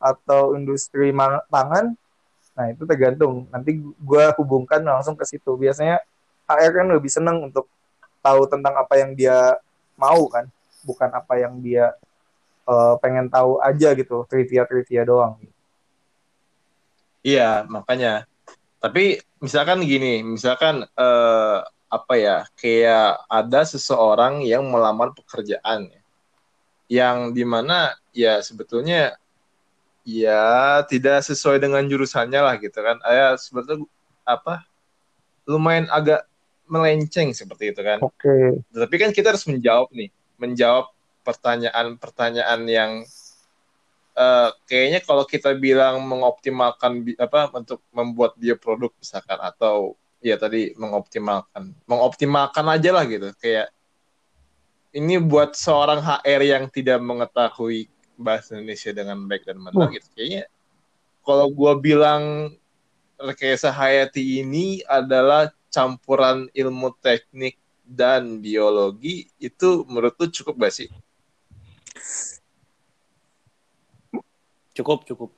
[0.01, 1.13] Atau industri
[1.47, 1.93] pangan?
[2.57, 3.45] Nah itu tergantung.
[3.53, 5.53] Nanti gue hubungkan langsung ke situ.
[5.55, 6.01] Biasanya
[6.49, 7.69] HR kan lebih seneng untuk
[8.19, 9.55] tahu tentang apa yang dia
[9.95, 10.49] mau kan?
[10.83, 11.93] Bukan apa yang dia
[12.67, 14.25] uh, pengen tahu aja gitu.
[14.27, 15.39] Trivia trivia doang.
[17.19, 18.23] Iya makanya
[18.79, 26.01] tapi misalkan gini misalkan uh, apa ya kayak ada seseorang yang melamar pekerjaan ya,
[26.87, 29.17] yang di mana ya sebetulnya
[30.05, 33.01] ya tidak sesuai dengan jurusannya lah gitu kan.
[33.03, 33.89] Ya sebetulnya
[34.23, 34.63] apa
[35.49, 36.29] lumayan agak
[36.69, 37.99] melenceng seperti itu kan.
[38.05, 38.29] Oke.
[38.29, 38.47] Okay.
[38.69, 40.93] tapi kan kita harus menjawab nih menjawab
[41.25, 42.91] pertanyaan-pertanyaan yang
[44.15, 50.75] uh, kayaknya kalau kita bilang mengoptimalkan apa untuk membuat dia produk misalkan atau ya tadi
[50.75, 53.71] mengoptimalkan mengoptimalkan aja lah gitu kayak
[54.95, 57.87] ini buat seorang HR yang tidak mengetahui
[58.19, 59.91] bahasa Indonesia dengan baik dan benar oh.
[59.93, 60.49] gitu kayaknya
[61.23, 62.53] kalau gue bilang
[63.19, 70.89] rekayasa hayati ini adalah campuran ilmu teknik dan biologi itu menurut lu cukup gak sih?
[74.79, 75.29] Cukup, cukup.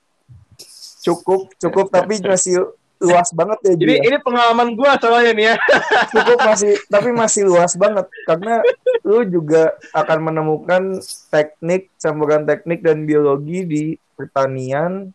[1.02, 2.62] Cukup, cukup tapi masih
[3.02, 3.74] luas banget ya.
[3.74, 4.02] Jadi ya.
[4.14, 5.56] ini pengalaman gua soalnya nih ya.
[6.14, 8.62] Cukup masih tapi masih luas banget karena
[9.02, 11.02] lu juga akan menemukan
[11.34, 15.10] teknik campuran teknik dan biologi di pertanian,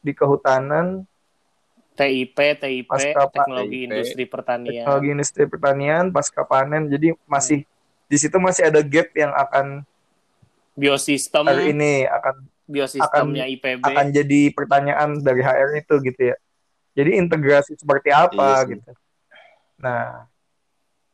[0.00, 1.04] di kehutanan,
[1.92, 4.72] TIP, TIP, teknologi TIP, industri pertanian.
[4.80, 6.88] Teknologi industri pertanian pasca panen.
[6.88, 8.08] Jadi masih hmm.
[8.08, 9.84] di situ masih ada gap yang akan
[10.72, 16.36] biosistem ini akan biosistemnya akan, IPB akan jadi pertanyaan dari HR itu gitu ya.
[16.96, 18.34] Jadi integrasi seperti apa
[18.66, 18.90] iya gitu.
[19.80, 20.26] Nah,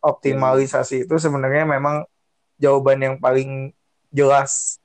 [0.03, 2.03] optimalisasi itu sebenarnya memang
[2.59, 3.71] jawaban yang paling
[4.11, 4.79] jelas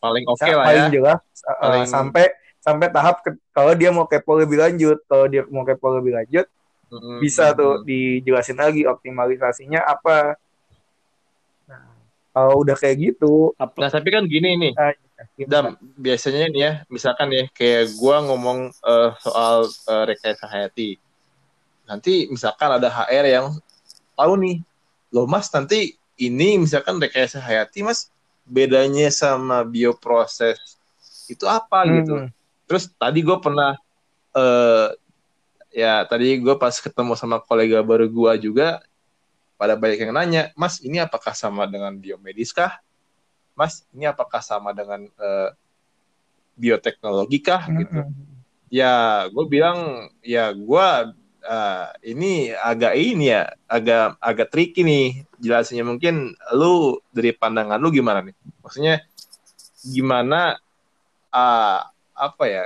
[0.00, 2.24] paling oke lah paling ya jelas uh, Paling- sampai
[2.60, 6.46] sampai tahap ke- kalau dia mau kepo lebih lanjut kalau dia mau kepo lebih lanjut
[6.90, 7.20] Mm-mm.
[7.20, 10.40] bisa tuh dijelasin lagi optimalisasinya apa
[11.68, 11.84] nah
[12.32, 14.92] kalau udah kayak gitu nah tapi kan gini nih ah,
[15.48, 20.96] Dam, biasanya nih ya, misalkan ya, kayak gua ngomong eh, soal eh, rekayasa hayati.
[21.84, 23.46] Nanti misalkan ada HR yang
[24.16, 24.56] tahu nih,
[25.12, 28.08] loh mas nanti ini misalkan rekayasa hayati mas,
[28.44, 30.80] bedanya sama bioproses
[31.28, 32.26] itu apa gitu.
[32.26, 32.30] Hmm.
[32.66, 33.78] Terus tadi gue pernah,
[34.34, 34.88] eh
[35.70, 38.82] ya tadi gue pas ketemu sama kolega baru gua juga,
[39.60, 42.80] pada banyak yang nanya, mas ini apakah sama dengan biomedis kah?
[43.60, 45.50] Mas ini apakah sama dengan eh,
[46.56, 47.68] bioteknologi kah?
[47.68, 47.92] Gitu.
[47.92, 48.08] Mm-mm.
[48.72, 50.86] Ya gue bilang, ya gue
[51.44, 55.84] eh, ini agak ini ya, agak agak tricky nih jelasinnya.
[55.84, 58.32] Mungkin lu dari pandangan lu gimana nih?
[58.64, 59.04] Maksudnya
[59.84, 60.56] gimana
[61.28, 62.64] ah, apa ya?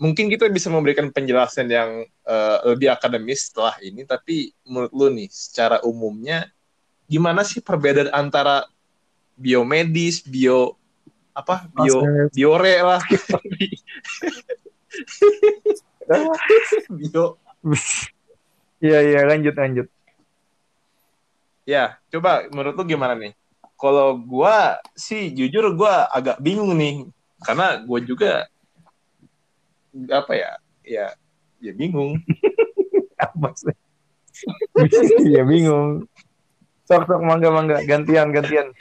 [0.00, 5.32] Mungkin kita bisa memberikan penjelasan yang eh, lebih akademis setelah ini, tapi menurut lu nih,
[5.32, 6.44] secara umumnya
[7.08, 8.68] gimana sih perbedaan antara
[9.40, 10.76] biomedis, bio
[11.32, 13.00] apa, bio biore lah,
[16.92, 17.40] bio
[18.80, 19.86] Iya iya lanjut lanjut.
[21.68, 23.36] Ya, coba menurut lu gimana nih?
[23.76, 27.04] Kalau gua sih jujur gua agak bingung nih,
[27.44, 28.48] karena gua juga
[30.08, 30.50] apa ya?
[30.80, 31.06] Ya,
[31.60, 32.16] ya bingung.
[33.20, 33.76] Apa sih?
[35.28, 36.08] Iya bingung.
[36.88, 38.72] Sok sok mangga mangga gantian gantian.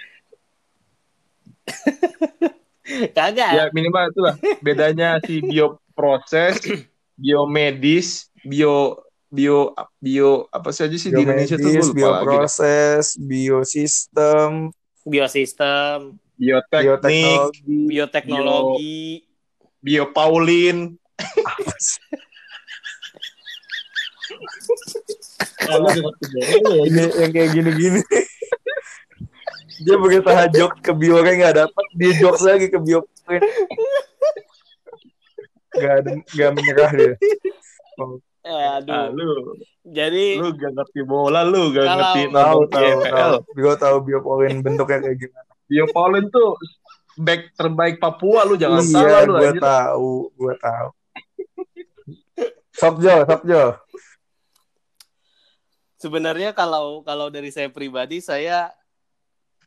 [3.18, 3.52] kagak.
[3.54, 6.60] Ya minimal itulah bedanya si bioproses,
[7.16, 11.96] biomedis, bio bio bio apa saja sih di Indonesia tuh lupa lagi.
[12.02, 14.74] bioproses, biosistem,
[15.10, 17.88] Biosistem, Bioteknik, bioteknologi.
[17.88, 19.00] bioteknologi,
[19.82, 20.78] biopaulin.
[21.80, 22.00] Sih?
[26.90, 28.02] Ini yang kayak gini-gini.
[29.80, 33.04] Dia berusaha jok ke biore nggak dapat, dia jokes lagi ke bio.
[35.70, 37.14] Gak ada, gak menyerah dia.
[37.96, 39.14] Oh, Ah, aduh.
[39.14, 39.30] lu,
[39.86, 43.36] Jadi lu gak ngerti bola, lu gak Kalau- ngerti tahu tahu.
[43.54, 45.52] Gue tahu biopolin bentuknya kayak gimana.
[45.70, 46.58] Biopaulin tuh
[47.16, 50.88] back terbaik Papua lu jangan iya, salah lu gue tahu, gue tahu.
[52.74, 53.64] Sokjo, Sokjo.
[56.00, 58.72] sebenarnya kalau kalau dari saya pribadi saya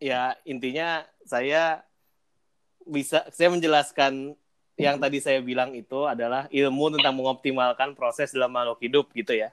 [0.03, 1.87] ya intinya saya
[2.83, 4.35] bisa saya menjelaskan
[4.75, 9.49] yang tadi saya bilang itu adalah ilmu tentang mengoptimalkan proses dalam makhluk hidup gitu ya.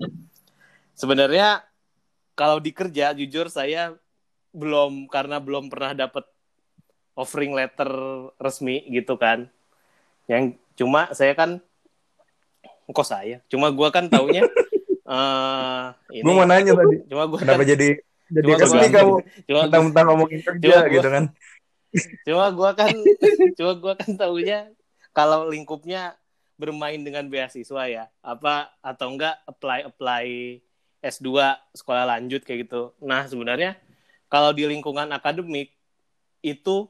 [0.97, 1.61] Sebenarnya
[2.33, 3.93] kalau di kerja jujur saya
[4.49, 6.25] belum karena belum pernah dapat
[7.13, 7.91] offering letter
[8.41, 9.45] resmi gitu kan.
[10.25, 11.61] Yang cuma saya kan
[12.89, 14.49] kok saya, cuma gua kan taunya
[15.13, 19.15] eh ini Gue mau nanya tadi, cuma gua kenapa kan, jadi jadi Cuma resmi kamu
[19.49, 21.23] cuma mentang-mentang ngomongin Cuma kerja gua- gitu kan?
[22.25, 22.93] cuma gua kan
[23.57, 24.59] cuma gua kan taunya
[25.11, 26.13] kalau lingkupnya
[26.59, 30.25] bermain dengan beasiswa ya apa atau enggak apply apply
[30.99, 31.31] S2
[31.73, 32.91] sekolah lanjut kayak gitu.
[32.99, 33.79] Nah sebenarnya
[34.27, 35.71] kalau di lingkungan akademik
[36.43, 36.85] itu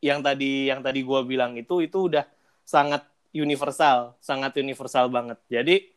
[0.00, 2.24] yang tadi yang tadi gua bilang itu itu udah
[2.64, 3.04] sangat
[3.36, 5.36] universal sangat universal banget.
[5.52, 5.92] Jadi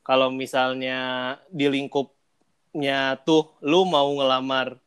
[0.00, 1.68] kalau misalnya di
[2.78, 4.78] lingkupnya tuh lu mau ngelamar.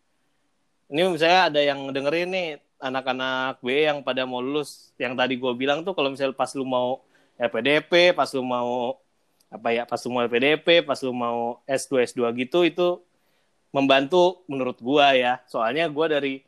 [0.87, 2.47] Ini misalnya ada yang dengerin nih
[2.79, 6.65] anak-anak BE yang pada mau lulus yang tadi gue bilang tuh kalau misalnya pas lu
[6.65, 7.03] mau
[7.37, 8.97] LPDP pas lu mau
[9.51, 12.87] apa ya pas lu mau LPDP pas lu mau S2 S2 gitu itu
[13.71, 15.39] membantu menurut gua ya.
[15.47, 16.43] Soalnya gua dari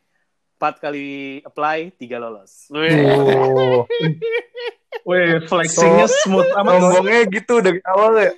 [0.60, 2.72] empat kali apply tiga lolos.
[2.72, 3.84] Oh,
[5.04, 6.74] Wih, flexingnya smooth amat.
[6.78, 8.32] Ngomongnya gitu dari awal ya.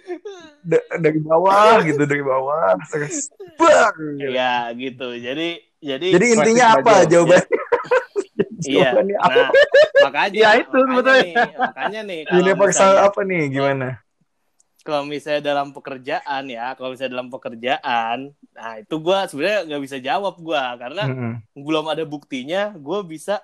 [0.62, 2.74] Da- dari bawah gitu, dari bawah.
[2.88, 3.96] Terus, bang.
[4.18, 4.30] gitu.
[4.32, 7.06] ya gitu jadi jadi Jadi intinya apa baju.
[7.06, 7.46] jawabannya?
[8.66, 9.30] iya jawabannya apa?
[9.36, 9.50] nah
[10.04, 11.22] makanya Ya, itu makanya sebetulnya.
[11.22, 13.42] nih, makanya nih kalau Universal misalnya- apa nih?
[13.50, 13.90] Gimana?
[14.82, 18.18] kalau misalnya dalam pekerjaan ya kalau misalnya dalam pekerjaan
[18.54, 21.34] nah itu gue sebenarnya nggak bisa jawab gue karena Mm-mm.
[21.58, 23.42] belum ada buktinya gue bisa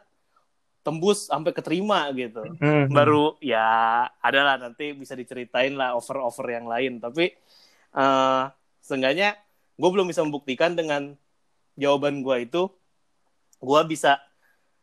[0.82, 2.90] tembus sampai keterima gitu Mm-mm.
[2.90, 3.70] baru ya
[4.18, 7.30] adalah nanti bisa diceritain lah over-over yang lain tapi
[7.92, 8.44] eh
[8.82, 9.38] seenggaknya
[9.78, 11.14] gue belum bisa membuktikan dengan
[11.74, 12.66] jawaban gue itu
[13.58, 14.18] gue bisa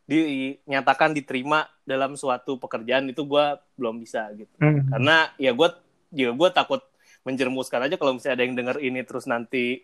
[0.09, 4.89] dinyatakan diterima dalam suatu pekerjaan itu gue belum bisa gitu Mm.
[4.89, 5.69] karena ya gue
[6.15, 6.81] ya gue takut
[7.21, 9.83] menjermuskan aja kalau misalnya ada yang denger ini terus nanti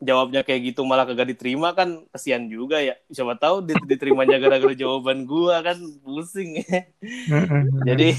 [0.00, 2.96] jawabnya kayak gitu malah kagak diterima kan kesian juga ya.
[3.08, 6.60] Siapa tahu diterimanya gara-gara jawaban gua kan pusing.
[6.60, 6.84] Ya
[7.84, 8.16] jadi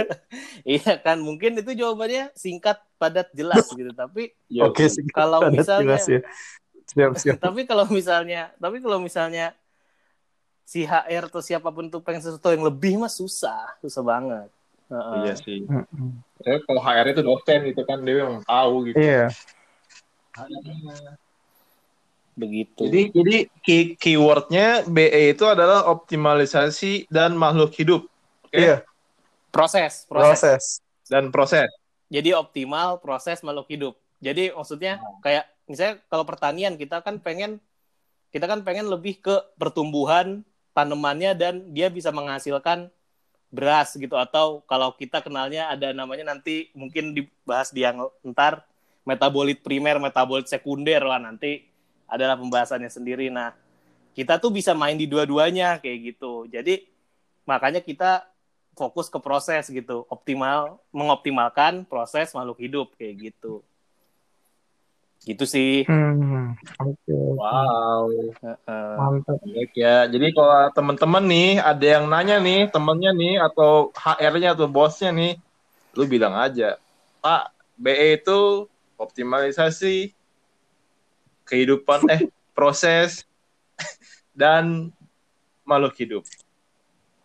[0.76, 3.92] iya kan mungkin itu jawabannya singkat padat jelas gitu.
[3.92, 6.20] Tapi ya, oke okay, kalau misalnya jelas ya.
[6.88, 7.36] siap, siap.
[7.40, 9.52] tapi kalau misalnya tapi kalau misalnya
[10.64, 14.48] si HR atau siapa pun tuh pengen sesuatu yang lebih mah susah susah banget.
[14.92, 15.64] Uh, iya sih.
[16.44, 19.00] Ya, kalau HR itu dosen gitu kan dia memang tahu gitu.
[19.00, 19.32] Iya
[22.34, 22.82] begitu.
[22.90, 28.02] Jadi jadi key, keywordnya BE itu adalah optimalisasi dan makhluk hidup.
[28.50, 28.66] Okay?
[28.66, 28.76] Iya.
[29.54, 30.42] Proses, proses.
[30.42, 30.62] Proses.
[31.06, 31.70] Dan proses.
[32.10, 33.94] Jadi optimal proses makhluk hidup.
[34.18, 37.62] Jadi maksudnya kayak misalnya kalau pertanian kita kan pengen
[38.34, 40.42] kita kan pengen lebih ke pertumbuhan
[40.74, 42.90] tanamannya dan dia bisa menghasilkan
[43.54, 48.66] beras gitu atau kalau kita kenalnya ada namanya nanti mungkin dibahas di yang ntar
[49.04, 51.68] metabolit primer, metabolit sekunder lah nanti
[52.08, 53.28] adalah pembahasannya sendiri.
[53.28, 53.52] Nah,
[54.16, 56.48] kita tuh bisa main di dua-duanya kayak gitu.
[56.48, 56.88] Jadi
[57.44, 58.24] makanya kita
[58.74, 63.62] fokus ke proses gitu, optimal mengoptimalkan proses makhluk hidup kayak gitu.
[65.24, 65.88] Gitu sih.
[65.88, 67.22] Hmm, okay.
[67.32, 68.12] Wow.
[68.68, 69.40] Mantap.
[69.40, 70.04] Baik ya.
[70.04, 75.40] Jadi kalau teman-teman nih ada yang nanya nih temennya nih atau HR-nya atau bosnya nih,
[75.96, 76.76] lu bilang aja,
[77.24, 80.14] Pak, BE itu optimalisasi
[81.44, 82.22] kehidupan eh
[82.56, 83.28] proses
[84.40, 84.90] dan
[85.66, 86.24] makhluk hidup.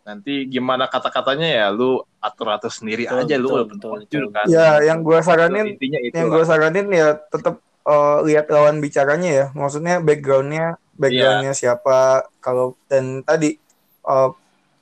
[0.04, 4.46] Nanti gimana kata-katanya ya lu atur-atur sendiri betul, aja betul, lu betul, betul, kan.
[4.50, 8.82] Ya, yang gue saranin Intinya itu yang gue saranin ya tetap uh, eh, lihat lawan
[8.82, 9.46] bicaranya ya.
[9.54, 11.60] Maksudnya backgroundnya backgroundnya yeah.
[11.60, 13.56] siapa kalau dan tadi
[14.04, 14.34] uh,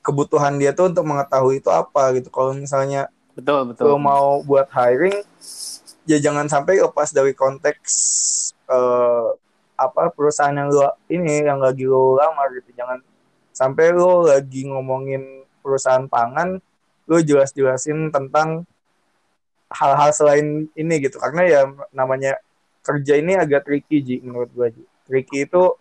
[0.02, 2.32] kebutuhan dia tuh untuk mengetahui itu apa gitu.
[2.32, 3.94] Kalau misalnya betul betul.
[3.94, 5.22] Lu mau buat hiring
[6.08, 7.92] ya jangan sampai lepas dari konteks
[8.72, 9.36] uh,
[9.76, 12.72] apa perusahaan yang lu ini yang lagi lu lamar gitu.
[12.72, 13.04] Jangan
[13.52, 16.58] sampai lu lagi ngomongin perusahaan pangan
[17.04, 18.64] lu jelas-jelasin tentang
[19.68, 21.20] hal-hal selain ini gitu.
[21.20, 21.60] Karena ya
[21.92, 22.40] namanya
[22.80, 24.82] kerja ini agak tricky ji menurut gua ji.
[25.04, 25.76] Tricky itu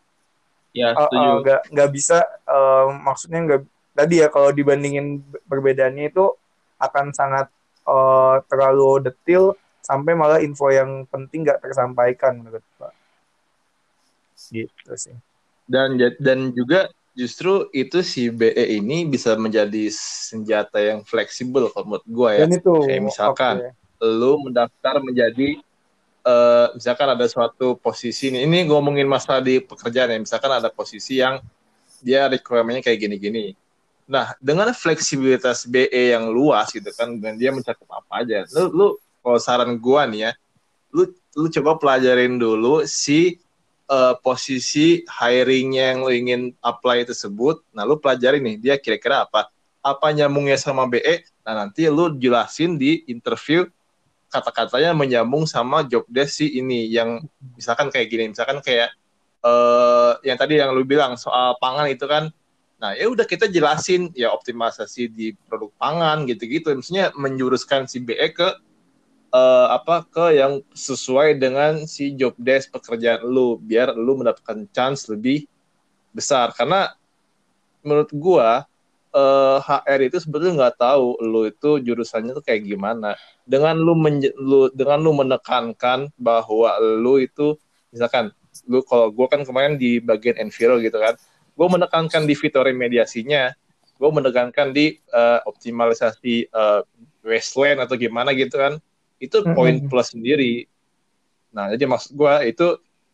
[0.75, 3.61] ya uh, uh, nggak nggak bisa uh, maksudnya nggak
[3.97, 6.35] tadi ya kalau dibandingin perbedaannya itu
[6.77, 7.49] akan sangat
[7.89, 12.91] uh, terlalu detail sampai malah info yang penting nggak tersampaikan menurut Pak.
[14.51, 15.15] Gitu sih.
[15.63, 22.07] Dan dan juga justru itu si BE ini bisa menjadi senjata yang fleksibel kalau menurut
[22.07, 22.39] gue ya.
[22.43, 24.03] Dan itu, Kayak misalkan okay.
[24.03, 25.57] lu mendaftar menjadi
[26.27, 31.23] uh, misalkan ada suatu posisi ini, ini ngomongin masalah di pekerjaan ya, misalkan ada posisi
[31.23, 31.39] yang
[32.03, 33.57] dia requirement kayak gini-gini.
[34.07, 38.87] Nah, dengan fleksibilitas BE yang luas gitu kan, dan dia mencakup apa aja, lu, lu
[39.27, 40.31] kalau saran gua nih ya
[40.95, 43.43] lu lu coba pelajarin dulu si
[43.91, 47.59] uh, posisi hiringnya yang lu ingin apply tersebut.
[47.75, 49.51] Nah lu pelajarin nih dia kira-kira apa?
[49.83, 53.63] Apa nyambungnya sama BE nah nanti lu jelasin di interview
[54.27, 57.23] kata-katanya menyambung sama job desk si ini yang
[57.55, 58.31] misalkan kayak gini.
[58.35, 58.91] Misalkan kayak
[59.43, 62.31] uh, yang tadi yang lu bilang soal pangan itu kan.
[62.77, 66.69] Nah, ya udah kita jelasin ya optimalisasi di produk pangan gitu-gitu.
[66.77, 68.53] Maksudnya menjuruskan si BE ke
[69.31, 75.07] uh, apa ke yang sesuai dengan si job desk pekerjaan lu biar lu mendapatkan chance
[75.11, 75.47] lebih
[76.15, 76.51] besar.
[76.55, 76.91] Karena
[77.83, 78.67] menurut gua
[79.15, 83.15] uh, eh, HR itu sebetulnya nggak tahu lu itu jurusannya tuh kayak gimana.
[83.47, 83.95] Dengan lu,
[84.37, 87.55] lu dengan lu menekankan bahwa lu itu
[87.91, 88.31] misalkan
[88.67, 91.15] lu kalau gua kan kemarin di bagian enviro gitu kan
[91.53, 93.53] gua menekankan di fitur remediasinya
[93.97, 96.85] gue menekankan di uh, optimalisasi uh,
[97.25, 98.77] wasteland atau gimana gitu kan
[99.17, 99.89] itu poin mm -hmm.
[99.89, 100.53] plus sendiri.
[101.53, 102.67] Nah, jadi maksud gue itu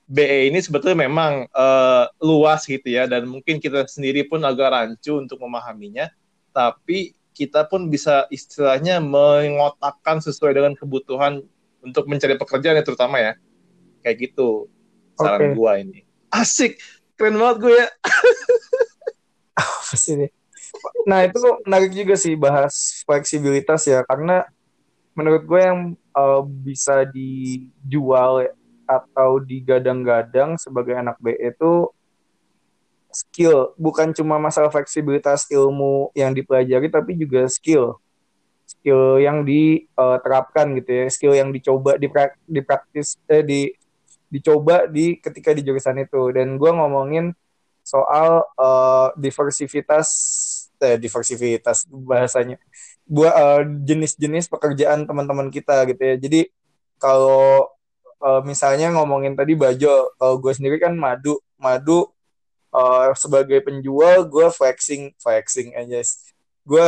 [0.03, 5.15] BE ini sebetulnya memang uh, luas gitu ya dan mungkin kita sendiri pun agak rancu
[5.15, 6.11] untuk memahaminya,
[6.51, 11.41] tapi kita pun bisa istilahnya mengotakkan sesuai dengan kebutuhan
[11.81, 13.33] untuk mencari pekerjaan ya terutama ya.
[14.03, 14.67] Kayak gitu
[15.15, 15.51] saran okay.
[15.55, 16.03] gua ini.
[16.29, 16.77] Asik,
[17.15, 17.87] keren banget gue ya.
[21.09, 21.37] nah itu
[21.69, 24.41] menarik juga sih bahas fleksibilitas ya karena
[25.13, 25.79] menurut gue yang
[26.13, 28.49] uh, bisa dijual
[28.83, 31.89] atau digadang-gadang sebagai anak B itu
[33.13, 33.77] skill.
[33.77, 38.01] Bukan cuma masalah fleksibilitas ilmu yang dipelajari tapi juga skill.
[38.65, 41.05] Skill yang diterapkan gitu ya.
[41.07, 43.61] Skill yang dicoba diprak, dipraktis eh, di
[44.33, 46.33] dicoba di ketika di jurusan itu.
[46.33, 47.31] Dan gue ngomongin
[47.85, 50.09] soal uh, diversitas
[50.81, 52.57] eh, diversitas bahasanya
[53.03, 56.15] buat uh, jenis-jenis pekerjaan teman-teman kita gitu ya.
[56.15, 56.41] Jadi
[56.97, 57.67] kalau
[58.23, 62.07] uh, misalnya ngomongin tadi Bajo, kalau gue sendiri kan madu, madu
[62.71, 65.99] uh, sebagai penjual gue flexing, flexing aja.
[66.63, 66.87] Gue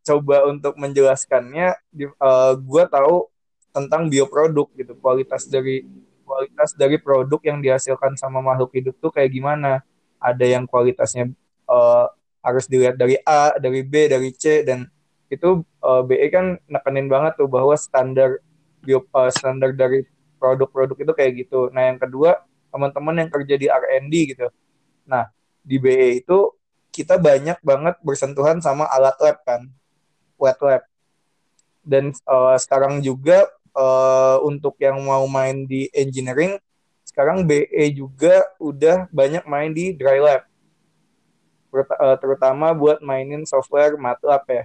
[0.00, 1.76] coba untuk menjelaskannya,
[2.18, 3.28] uh, gue tahu
[3.70, 5.86] tentang bioproduk gitu, kualitas dari
[6.24, 9.82] kualitas dari produk yang dihasilkan sama makhluk hidup tuh kayak gimana.
[10.20, 11.32] Ada yang kualitasnya
[11.68, 12.06] uh,
[12.40, 14.88] harus dilihat dari A, dari B, dari C dan
[15.30, 18.42] itu uh, BE kan nekenin banget tuh bahwa standar
[18.82, 20.02] bio, uh, standar dari
[20.42, 21.70] produk-produk itu kayak gitu.
[21.70, 22.42] Nah, yang kedua,
[22.74, 24.46] teman-teman yang kerja di R&D gitu.
[25.06, 25.30] Nah,
[25.62, 26.50] di BE itu
[26.90, 29.70] kita banyak banget bersentuhan sama alat lab kan,
[30.34, 30.82] wet lab.
[31.86, 33.46] Dan uh, sekarang juga
[33.78, 36.58] uh, untuk yang mau main di engineering,
[37.06, 40.50] sekarang BE juga udah banyak main di dry lab.
[41.70, 44.64] Eh, terutama buat mainin software MATLAB ya.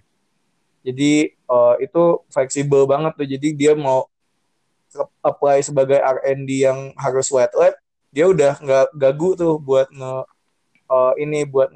[0.86, 3.26] Jadi uh, itu fleksibel banget tuh.
[3.26, 4.06] Jadi dia mau
[5.26, 7.76] apply sebagai R&D yang harus wet lab,
[8.14, 10.14] dia udah nggak gagu tuh buat nge
[10.88, 11.74] uh, ini buat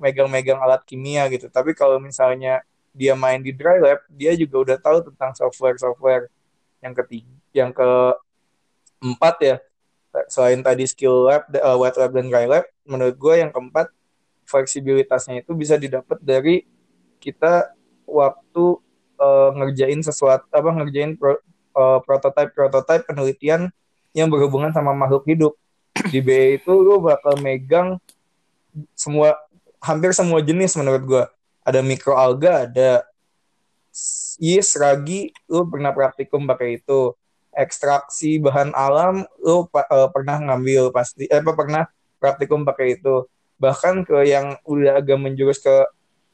[0.00, 1.46] megang-megang alat kimia gitu.
[1.52, 2.64] Tapi kalau misalnya
[2.96, 6.32] dia main di dry lab, dia juga udah tahu tentang software-software
[6.80, 7.90] yang ketiga, yang ke
[9.04, 9.56] empat ya.
[10.32, 13.92] Selain tadi skill lab, uh, wet lab dan dry lab, menurut gue yang keempat
[14.48, 16.64] fleksibilitasnya itu bisa didapat dari
[17.20, 17.75] kita
[18.06, 18.64] waktu
[19.20, 21.36] uh, ngerjain sesuatu apa ngerjain pro,
[21.76, 23.68] uh, prototype prototype penelitian
[24.16, 25.52] yang berhubungan sama makhluk hidup.
[26.08, 28.00] Di B itu lu bakal megang
[28.92, 29.36] semua
[29.80, 31.24] hampir semua jenis menurut gua.
[31.66, 33.02] Ada mikroalga ada
[34.38, 37.12] yeast ragi lu pernah praktikum pakai itu.
[37.56, 41.88] Ekstraksi bahan alam lu uh, pernah ngambil pasti eh, apa pernah
[42.20, 43.24] praktikum pakai itu.
[43.56, 45.72] Bahkan ke yang udah agak menjurus ke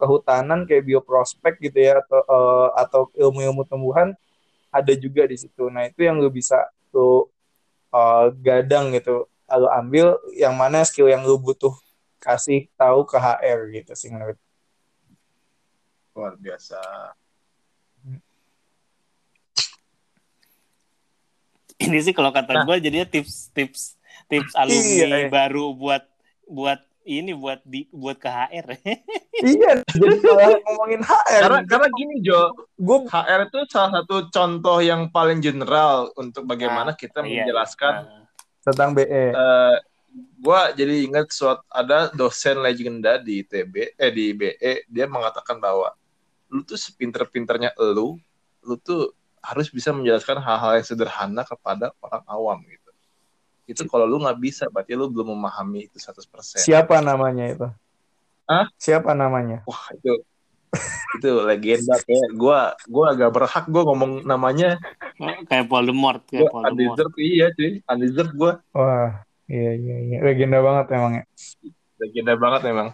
[0.02, 4.10] kehutanan kayak bioprospek gitu ya atau uh, atau ilmu-ilmu tumbuhan
[4.74, 5.70] ada juga di situ.
[5.70, 6.58] Nah itu yang lu bisa
[6.90, 7.30] lu
[7.94, 11.70] uh, gadang gitu, lu ambil yang mana skill yang lu butuh
[12.18, 14.38] kasih tahu ke HR gitu sih menurut.
[16.18, 16.82] Luar biasa.
[21.82, 22.64] Ini sih kalau kata nah.
[22.66, 23.98] gue jadinya tips-tips
[24.30, 25.28] tips alumni iya, iya.
[25.28, 26.06] baru buat
[26.46, 28.66] buat ini buat di buat ke HR.
[29.52, 31.40] iya, jadi kalau ngomongin HR.
[31.46, 36.94] Karena karena gini Jo, gua HR itu salah satu contoh yang paling general untuk bagaimana
[36.94, 38.20] nah, kita iya, menjelaskan iya.
[38.64, 39.06] tentang BE.
[39.06, 39.76] Uh, eh,
[40.42, 45.94] gua jadi ingat suatu ada dosen legenda di ITB eh di BE dia mengatakan bahwa
[46.52, 48.20] lu tuh sepinter-pinternya lu,
[48.66, 52.81] lu tuh harus bisa menjelaskan hal-hal yang sederhana kepada orang awam gitu
[53.72, 56.60] itu kalau lu nggak bisa berarti lu belum memahami itu 100%.
[56.60, 57.66] Siapa namanya itu?
[58.46, 58.68] Hah?
[58.76, 59.64] Siapa namanya?
[59.64, 60.20] Wah, itu
[61.20, 64.80] itu legenda kayak gua gua agak berhak gua ngomong namanya
[65.48, 66.96] kayak Voldemort kayak gua Voldemort.
[66.96, 68.52] Undeserved iya cuy, undeserved gua.
[68.72, 71.24] Wah, iya iya iya, legenda banget emang ya.
[72.00, 72.88] Legenda banget memang.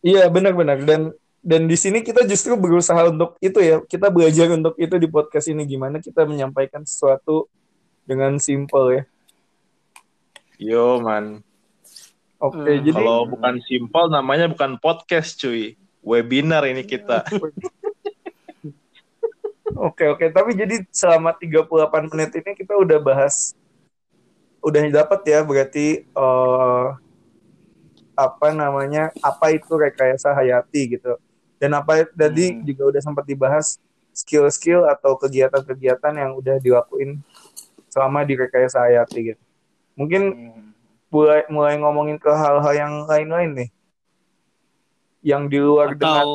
[0.00, 4.76] Iya, benar-benar dan dan di sini kita justru berusaha untuk itu ya, kita belajar untuk
[4.76, 7.50] itu di podcast ini gimana kita menyampaikan sesuatu
[8.06, 9.02] dengan simple ya.
[10.60, 11.40] Yo man.
[12.36, 12.84] Oke, okay, hmm.
[12.84, 15.72] jadi kalau bukan simpel namanya bukan podcast cuy.
[16.04, 17.24] Webinar ini kita.
[19.80, 20.28] Oke, oke.
[20.28, 21.64] Tapi jadi selama 38
[22.12, 23.56] menit ini kita udah bahas
[24.60, 27.00] udah dapat ya berarti uh,
[28.12, 29.08] apa namanya?
[29.24, 31.16] apa itu rekayasa hayati gitu.
[31.56, 32.60] Dan apa tadi hmm.
[32.68, 33.80] juga udah sempat dibahas
[34.12, 37.24] skill-skill atau kegiatan-kegiatan yang udah dilakuin
[37.88, 39.42] selama di rekayasa hayati gitu.
[40.00, 40.72] Mungkin hmm.
[41.12, 43.70] mulai mulai ngomongin ke hal-hal yang lain-lain nih.
[45.20, 46.00] Yang di luar Atau...
[46.00, 46.28] dengan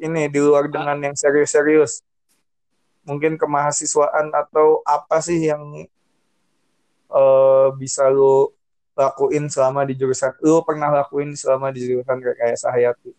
[0.00, 2.00] ini di luar dengan yang serius-serius.
[3.04, 5.84] Mungkin kemahasiswaan atau apa sih yang
[7.12, 8.48] uh, bisa lu
[8.96, 13.12] lakuin selama di jurusan lu pernah lakuin selama di jurusan kayak Hayati?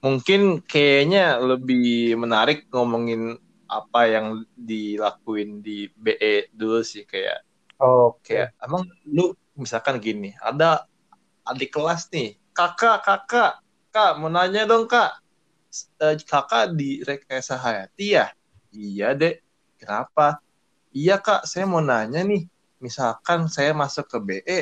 [0.00, 3.38] Mungkin kayaknya lebih menarik ngomongin
[3.70, 7.44] apa yang dilakuin di BE dulu sih kayak
[7.80, 8.44] Oke, okay.
[8.60, 10.84] emang lu misalkan gini, ada
[11.48, 15.16] adik kelas nih, kakak, kakak, kak, mau nanya dong kak,
[15.96, 18.36] uh, kakak di rekayasa hayati ya?
[18.68, 19.40] Iya dek,
[19.80, 20.44] kenapa?
[20.92, 22.44] Iya kak, saya mau nanya nih,
[22.84, 24.60] misalkan saya masuk ke BE,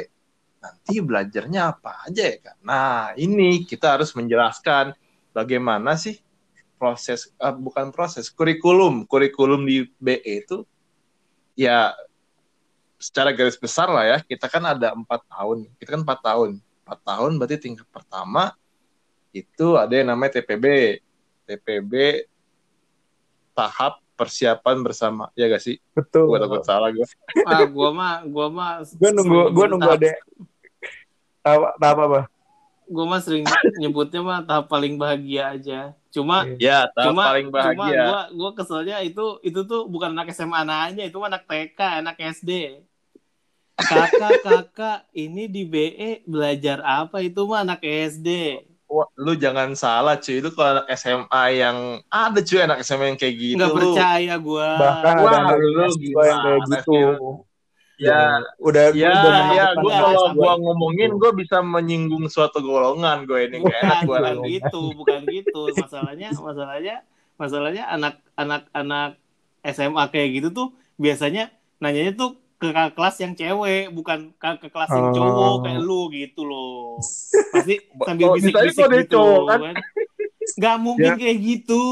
[0.63, 2.57] nanti belajarnya apa aja ya kak?
[2.63, 4.95] Nah ini kita harus menjelaskan
[5.35, 6.23] bagaimana sih
[6.79, 10.63] proses, uh, bukan proses, kurikulum, kurikulum di BE itu
[11.59, 11.99] ya
[12.99, 15.71] secara garis besar lah ya kita kan ada empat tahun.
[15.79, 16.51] Kita kan empat tahun.
[16.85, 18.53] Empat tahun berarti tingkat pertama
[19.31, 20.99] itu ada yang namanya TPB
[21.47, 21.93] TPB
[23.55, 25.31] tahap persiapan bersama.
[25.39, 25.79] Ya gak sih?
[25.95, 26.27] Betul.
[26.35, 27.07] Gue takut salah gue
[27.47, 30.11] ah gua mah gua mah gue nunggu gue nunggu ada
[31.47, 32.21] apa apa apa?
[32.89, 33.45] Gue mah sering
[33.79, 35.81] nyebutnya mah tahap paling bahagia aja.
[36.11, 38.01] Cuma ya tahap cuma paling cuma bahagia.
[38.03, 42.17] gua gua keselnya itu itu tuh bukan anak SMA nanya itu mah anak TK anak
[42.19, 42.83] SD
[43.79, 48.59] kakak kakak ini di BE belajar apa itu mah anak SD
[48.89, 50.41] Wah, lu jangan salah cuy.
[50.41, 54.69] Itu kalau anak SMA yang ada cuy anak SMA yang kayak gitu nggak percaya gua.
[54.81, 56.99] Bahkan Wah, ada lu yang gimana yang kayak gitu.
[57.99, 63.51] Ya udah ya udah ya gue kalau gua ngomongin gue bisa menyinggung suatu golongan gue
[63.51, 65.63] ini gak enak bukan gue bukan gitu bukan gitu.
[65.77, 66.97] Masalahnya masalahnya
[67.37, 69.11] masalahnya anak anak anak
[69.67, 71.51] SMA kayak gitu tuh biasanya
[71.83, 75.15] nanyanya tuh ke kakak kelas yang cewek bukan ke, ke kelas yang Oh.
[75.15, 76.99] cowok kayak lu gitu loh
[77.55, 77.75] pasti
[78.07, 79.61] sambil Oh, bisik bisa aja bisik kalau dia gitu cowok, kan?
[79.63, 79.77] kan
[80.59, 81.21] nggak mungkin Ya.
[81.23, 81.83] kayak gitu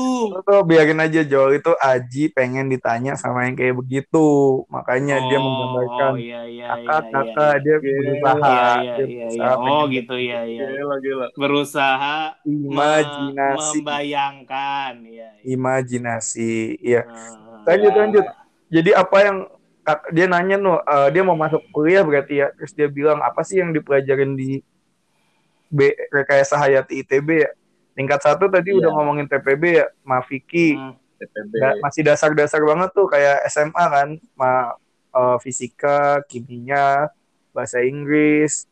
[0.42, 4.26] tuh biarin aja Jo itu Aji pengen ditanya sama yang kayak begitu
[4.66, 7.62] makanya dia Oh, menggambarkan oh, iya, iya, kakak iya, kakak iya.
[7.62, 9.70] dia Iya, berusaha iya, iya, dia iya, berusaha iya.
[9.70, 10.66] Oh gitu ya ya.
[10.66, 15.30] gila gila Berusaha imajinasi membayangkan ya.
[15.30, 15.46] ya.
[15.46, 16.50] imajinasi
[16.82, 17.98] iya Ah, lanjut ya.
[18.02, 18.24] lanjut
[18.66, 19.38] jadi apa yang
[20.10, 22.50] dia nanya nu eh, dia mau masuk kuliah berarti ya.
[22.52, 24.58] Terus dia bilang apa sih yang dipelajarin di
[25.66, 25.78] B
[26.08, 27.50] rekayasa hayati ITB ya?
[27.92, 28.82] Tingkat satu tadi Iya.
[28.82, 30.94] udah ngomongin TPB ya Mafiki Hmm.
[31.16, 34.08] TPB Da- masih dasar-dasar banget tuh kayak SMA kan.
[34.34, 34.74] Ma
[35.10, 37.08] eh, fisika kimia
[37.50, 38.68] bahasa Inggris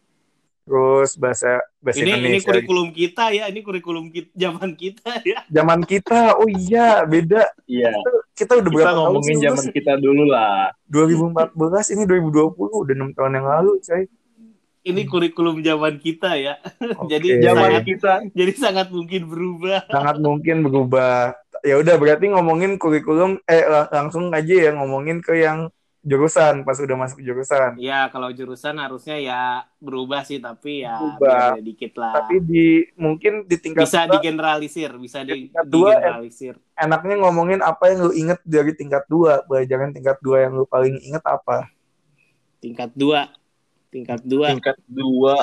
[0.64, 2.48] terus bahasa bahasa Ini ini Indonesia.
[2.48, 5.38] kurikulum kita ya, ini kurikulum kita, zaman kita ya.
[5.48, 7.48] zaman kita oh iya beda.
[7.64, 7.92] Iya
[8.34, 13.10] kita udah kita berapa tahun ngomongin zaman kita dulu lah 2014 ini 2020 udah enam
[13.14, 14.04] tahun yang lalu coy
[14.84, 16.60] Ini kurikulum zaman kita ya.
[17.00, 17.08] Oke.
[17.16, 19.88] Jadi zaman sangat kita jadi sangat mungkin berubah.
[19.88, 21.32] sangat mungkin berubah
[21.64, 25.72] ya udah berarti ngomongin kurikulum eh lang- langsung aja ya ngomongin ke yang
[26.04, 27.80] jurusan pas udah masuk jurusan.
[27.80, 29.40] Ya, kalau jurusan harusnya ya
[29.80, 31.56] berubah sih, tapi ya Berubah.
[31.56, 32.12] beda dikit lah.
[32.20, 36.54] tapi di mungkin di tingkat bisa dua, digeneralisir, bisa di, Tingkat dua, digeneralisir.
[36.76, 39.42] enaknya ngomongin apa yang lu inget dari tingkat dua.
[39.48, 41.72] Pelajaran tingkat dua yang lu paling inget apa?
[42.60, 43.20] Tingkat dua,
[43.92, 45.36] tingkat dua, tingkat dua.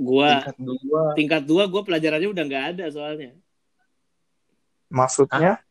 [0.00, 1.02] Gua tingkat dua.
[1.12, 3.36] tingkat dua gue pelajarannya udah nggak ada soalnya.
[4.90, 5.62] maksudnya?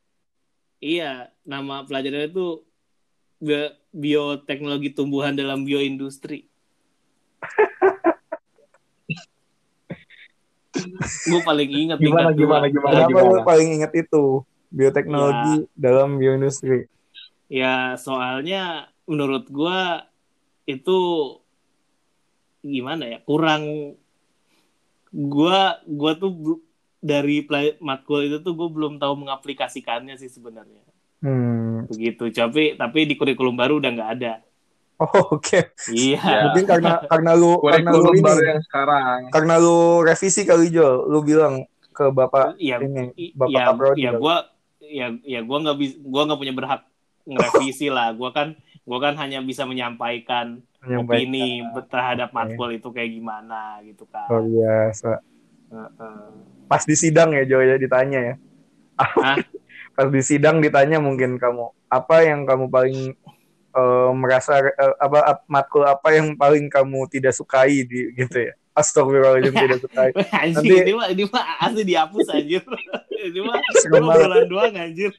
[0.80, 2.46] Iya, nama pelajarannya itu
[3.42, 6.46] bi- bioteknologi tumbuhan dalam bioindustri.
[11.30, 13.30] gue paling ingat Gimana, gimana, gimana, kenapa gimana?
[13.30, 14.44] lu paling inget itu?
[14.70, 16.86] Bioteknologi dalam bioindustri.
[17.50, 20.06] Ya soalnya menurut gua
[20.70, 20.98] itu
[22.62, 23.18] gimana ya?
[23.26, 23.98] Kurang
[25.10, 26.62] gua gua tuh
[27.02, 27.42] dari
[27.80, 30.84] matkul itu tuh gue belum tahu mengaplikasikannya sih sebenarnya
[31.24, 31.90] hmm.
[31.90, 32.24] begitu.
[32.32, 34.34] Tapi tapi di kurikulum baru udah nggak ada.
[35.00, 35.08] Oh
[35.40, 35.60] oke.
[35.88, 36.20] Iya.
[36.20, 36.40] Ya.
[36.52, 38.28] mungkin karena karena lu karena lu kurikulum ini.
[38.28, 39.20] baru yang sekarang.
[39.32, 41.08] Karena lu revisi kali Jo.
[41.08, 41.64] Lu bilang
[41.96, 44.36] ke bapak ya ini bapak ya Kaprodi ya gua
[44.80, 46.82] ya ya gua nggak bisa gua nggak punya berhak
[47.24, 48.12] ngerevisi lah.
[48.12, 51.28] Gua kan gua kan hanya bisa menyampaikan Menyampaikan.
[51.28, 51.48] opini
[51.92, 55.12] terhadap matkul itu kayak gimana gitu kan luar biasa.
[55.70, 56.24] Heeh.
[56.66, 58.36] pas di sidang ya Jo ya ditanya ya.
[59.00, 59.38] Hah?
[60.00, 61.60] Pas di sidang ditanya mungkin kamu
[61.92, 63.12] apa yang kamu paling
[63.76, 68.56] eh, merasa eh, apa ap- matkul apa yang paling kamu tidak sukai di gitu ya?
[68.72, 70.10] Astagfirullahaladzim tidak sukai.
[70.16, 72.64] Nanti- ini mah ini mah asli dihapus anjir.
[73.20, 74.48] Ini mah Serem cuma banget.
[74.48, 75.12] doang anjir.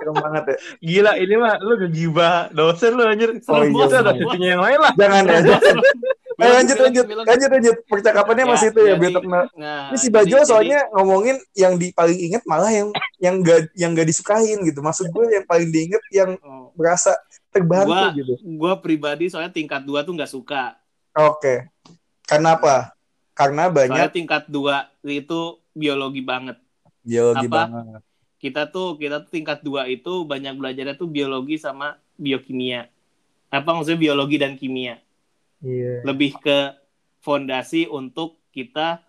[0.00, 0.56] Serem banget ya.
[0.80, 3.36] Gila ini mah lu ngegibah dosen lu anjir.
[3.44, 4.24] Oh, iya, Itu ada iya.
[4.24, 4.92] cucunya yang lain lah.
[4.96, 5.76] Jangan ya jangan.
[6.38, 7.04] Eh, lanjut lanjut.
[7.26, 7.76] Lanjut lanjut.
[7.90, 11.36] Percakapannya Ya, masih itu ya jadi- bioteknologi nah, ini si jadi- Bajo jadi- soalnya ngomongin
[11.58, 14.78] yang di paling inget malah yang yang gak yang gak disukain gitu.
[14.78, 17.18] Maksud gue yang paling diinget yang oh, berasa
[17.50, 18.32] terbantu Gua- gitu.
[18.54, 20.78] gua pribadi soalnya tingkat dua tuh nggak suka.
[21.18, 21.66] Oke.
[22.22, 22.94] Karena apa?
[23.34, 26.54] Karena banyak soalnya tingkat dua itu biologi banget.
[27.02, 27.66] Biologi apa?
[27.66, 28.02] banget.
[28.38, 32.86] Kita tuh kita tuh tingkat dua itu banyak belajarnya tuh biologi sama biokimia.
[33.50, 35.02] Apa maksudnya biologi dan kimia
[35.60, 36.02] iya.
[36.04, 36.58] Lebih ke
[37.18, 39.02] fondasi untuk kita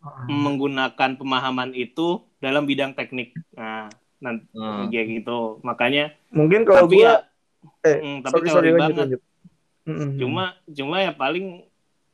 [0.00, 0.32] Hmm.
[0.48, 3.36] menggunakan pemahaman itu dalam bidang teknik.
[3.52, 4.88] Nah nanti Hmm.
[4.88, 5.60] kayak gitu.
[5.60, 7.14] Makanya mungkin kalau tapi gue ya
[7.84, 8.96] eh hmm, tapi sorry sorry banget.
[8.96, 9.20] lanjut.
[10.16, 11.68] Cuma cuma ya paling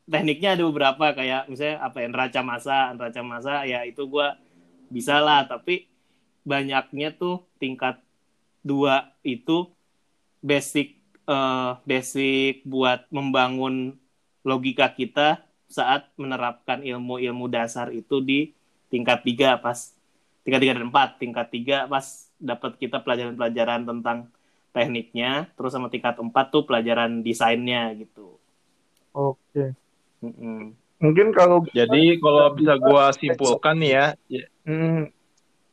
[0.07, 4.35] tekniknya ada beberapa kayak misalnya apa ya neraca masa neraca masa ya itu gua
[4.91, 5.47] bisa lah.
[5.47, 5.87] Tapi
[6.43, 8.03] banyaknya tuh tingkat
[8.67, 9.71] dua itu
[10.43, 10.96] basic
[11.27, 13.95] eh, basic buat membangun
[14.47, 18.55] logika kita saat menerapkan ilmu-ilmu dasar itu di
[18.89, 19.93] tingkat tiga pas.
[20.47, 21.19] Tingkat tiga dan empat.
[21.19, 22.07] Tingkat tiga pas
[22.39, 24.31] dapat kita pelajaran-pelajaran tentang
[24.71, 28.37] tekniknya terus sama tingkat empat tuh pelajaran desainnya gitu.
[29.17, 29.73] Oke.
[30.21, 30.77] Mm-mm.
[30.97, 34.07] Mungkin kalau Jadi kalau bisa gua simpulkan nih ya,
[34.67, 35.09] Hmm,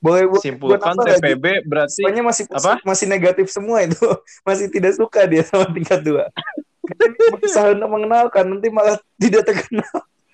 [0.04, 1.16] boleh bu- buat simpulkan apa lagi?
[1.24, 2.74] TPB berarti Soalnya masih Apa?
[2.84, 4.04] masih negatif semua itu.
[4.47, 6.28] Masih tidak suka dia sama tingkat dua.
[7.32, 9.88] Untuk mengenalkan nanti malah tidak terkenal.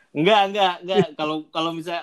[0.10, 2.02] enggak enggak enggak kalau kalau bisa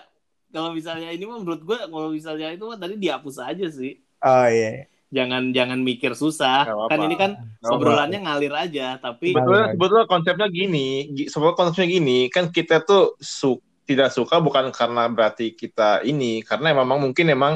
[0.54, 4.46] kalau misalnya ini mah menurut gue kalau misalnya itu mah tadi dihapus aja sih Oh
[4.46, 4.86] iya.
[5.10, 7.34] jangan jangan mikir susah kan ini kan
[7.66, 13.18] obrolannya ngalir aja tapi sebetulnya sebetulnya konsepnya gini, gi- sebetulnya konsepnya gini, kan kita tuh
[13.18, 17.54] su- tidak suka bukan karena berarti kita ini, karena memang mungkin emang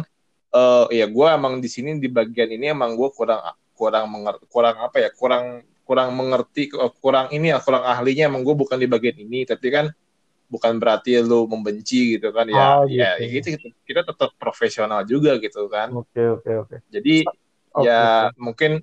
[0.50, 3.42] eh ya gua emang di sini di bagian ini emang gua kurang
[3.74, 8.46] kurang menger- kurang apa ya kurang kurang mengerti eh, kurang ini ya kurang ahlinya emang
[8.46, 9.42] gue bukan di bagian ini.
[9.42, 9.90] Tapi kan
[10.46, 12.78] bukan berarti lu membenci gitu kan ya.
[12.78, 13.58] Oh, ya gitu.
[13.58, 15.90] gitu kita tetap profesional juga gitu kan.
[15.90, 16.76] Oke oke oke.
[16.86, 17.26] jadi
[17.70, 18.82] Oke, ya mungkin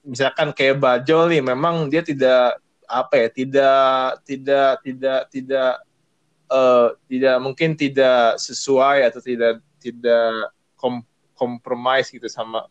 [0.00, 5.72] misalkan kayak Bajol nih memang dia tidak apa ya tidak tidak tidak tidak
[6.50, 12.68] eh tidak mungkin tidak sesuai atau tidak tidak kom compromise gitu sama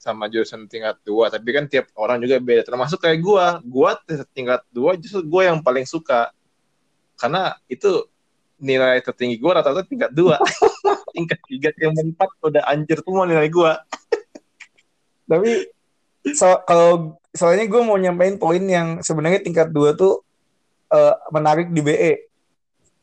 [0.00, 1.28] sama jurusan tingkat dua.
[1.28, 2.64] Tapi kan tiap orang juga beda.
[2.64, 3.60] Termasuk kayak gua.
[3.60, 4.00] Gua
[4.32, 6.32] tingkat dua justru gua yang paling suka.
[7.20, 8.08] Karena itu
[8.56, 10.40] nilai tertinggi gua rata-rata tingkat dua.
[11.10, 13.82] Tingkat tiga tingkat empat udah anjir semua nilai gua.
[15.30, 15.68] Tapi
[16.32, 20.22] so, kalau soalnya gue mau nyampein poin yang sebenarnya tingkat dua tuh
[20.90, 22.29] eh, menarik di BE.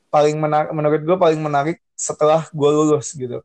[0.08, 3.44] Paling menarik menurut gue paling menarik setelah gue lulus gitu.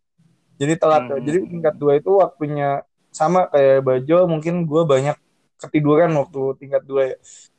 [0.57, 1.11] Jadi telat.
[1.11, 1.23] Hmm.
[1.23, 5.17] Jadi tingkat dua itu waktunya sama kayak Bajo mungkin gue banyak
[5.59, 7.17] ketiduran waktu tingkat dua ya.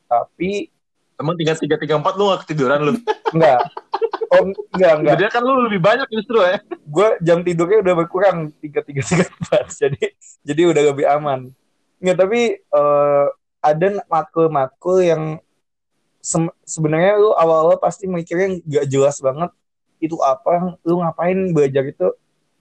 [0.08, 0.74] Tapi
[1.14, 2.92] Emang tiga tiga tiga empat lu gak ketiduran lu?
[3.34, 3.60] enggak.
[4.34, 5.14] Oh enggak enggak.
[5.14, 6.58] Sebenarnya kan lu lebih banyak justru ya.
[6.84, 10.04] gue jam tidurnya udah berkurang tiga tiga tiga empat jadi
[10.44, 11.50] jadi udah lebih aman
[11.98, 13.26] nggak tapi eh,
[13.64, 15.22] ada matkul-matkul yang
[16.24, 19.52] sem- sebenarnya lu awal-awal pasti mikirnya nggak jelas banget
[20.00, 22.08] itu apa lu ngapain belajar itu.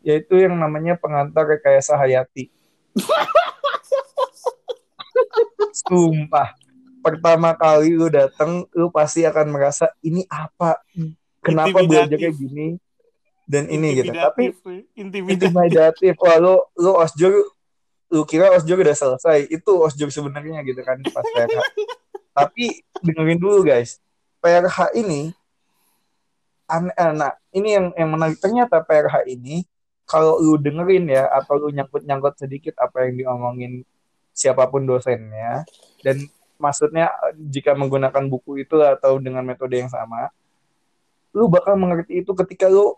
[0.03, 2.51] Yaitu yang namanya pengantar rekayasa hayati.
[5.87, 6.51] Sumpah
[6.99, 10.83] pertama kali lu datang lu pasti akan merasa ini apa?
[11.39, 12.75] Kenapa belajarnya gini
[13.47, 14.11] dan ini gitu.
[14.11, 14.51] Tapi
[14.95, 15.47] intimidatif.
[15.47, 16.13] intimidatif.
[16.19, 17.31] Wah lo lo osjur
[18.11, 19.47] lu kira osjur udah selesai.
[19.47, 21.23] Itu osjur sebenarnya gitu kan pas
[22.33, 24.01] tapi dengerin dulu guys.
[24.43, 25.31] PRH ini
[26.67, 28.37] an- eh, nah ini yang yang menarik.
[28.41, 29.63] Ternyata PRH ini
[30.03, 33.87] kalau lu dengerin ya atau lu nyangkut-nyangkut sedikit apa yang diomongin
[34.33, 35.63] siapa pun dosennya
[36.01, 36.25] dan
[36.57, 40.33] maksudnya jika menggunakan buku itu atau dengan metode yang sama
[41.33, 42.97] lu bakal mengerti itu ketika lu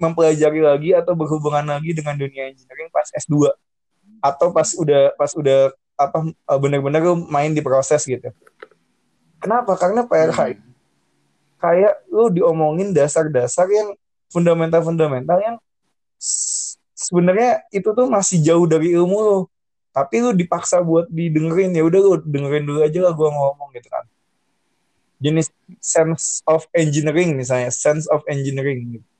[0.00, 3.52] mempelajari lagi atau berhubungan lagi dengan dunia engineering pas S2
[4.22, 5.70] atau pas udah pas udah
[6.00, 8.32] apa eh, benar-benar lu main di proses gitu.
[9.40, 9.76] Kenapa?
[9.76, 10.64] Karena PRH itu
[11.60, 13.92] kayak lu diomongin dasar-dasar yang
[14.32, 15.56] fundamental-fundamental yang
[16.96, 19.38] sebenarnya itu tuh masih jauh dari ilmu lu.
[19.92, 23.92] Tapi lu dipaksa buat didengerin ya udah lu dengerin dulu aja lah gua ngomong gitu
[23.92, 24.04] kan.
[25.20, 25.52] Jenis
[25.84, 29.10] sense of engineering misalnya, sense of engineering gitu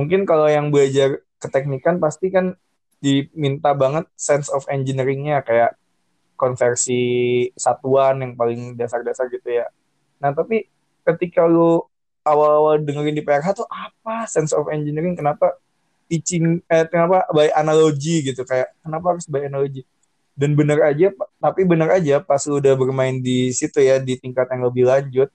[0.00, 2.54] mungkin kalau yang belajar keteknikan pasti kan
[3.00, 5.76] diminta banget sense of engineering-nya kayak
[6.40, 7.02] konversi
[7.52, 9.68] satuan yang paling dasar-dasar gitu ya.
[10.16, 10.72] Nah, tapi
[11.04, 11.84] ketika lu
[12.24, 15.12] awal-awal dengerin di PRH tuh apa sense of engineering?
[15.12, 15.60] Kenapa
[16.08, 19.84] teaching eh kenapa by analogi gitu kayak kenapa harus by analogi?
[20.32, 24.48] Dan bener aja tapi bener aja pas lu udah bermain di situ ya di tingkat
[24.48, 25.28] yang lebih lanjut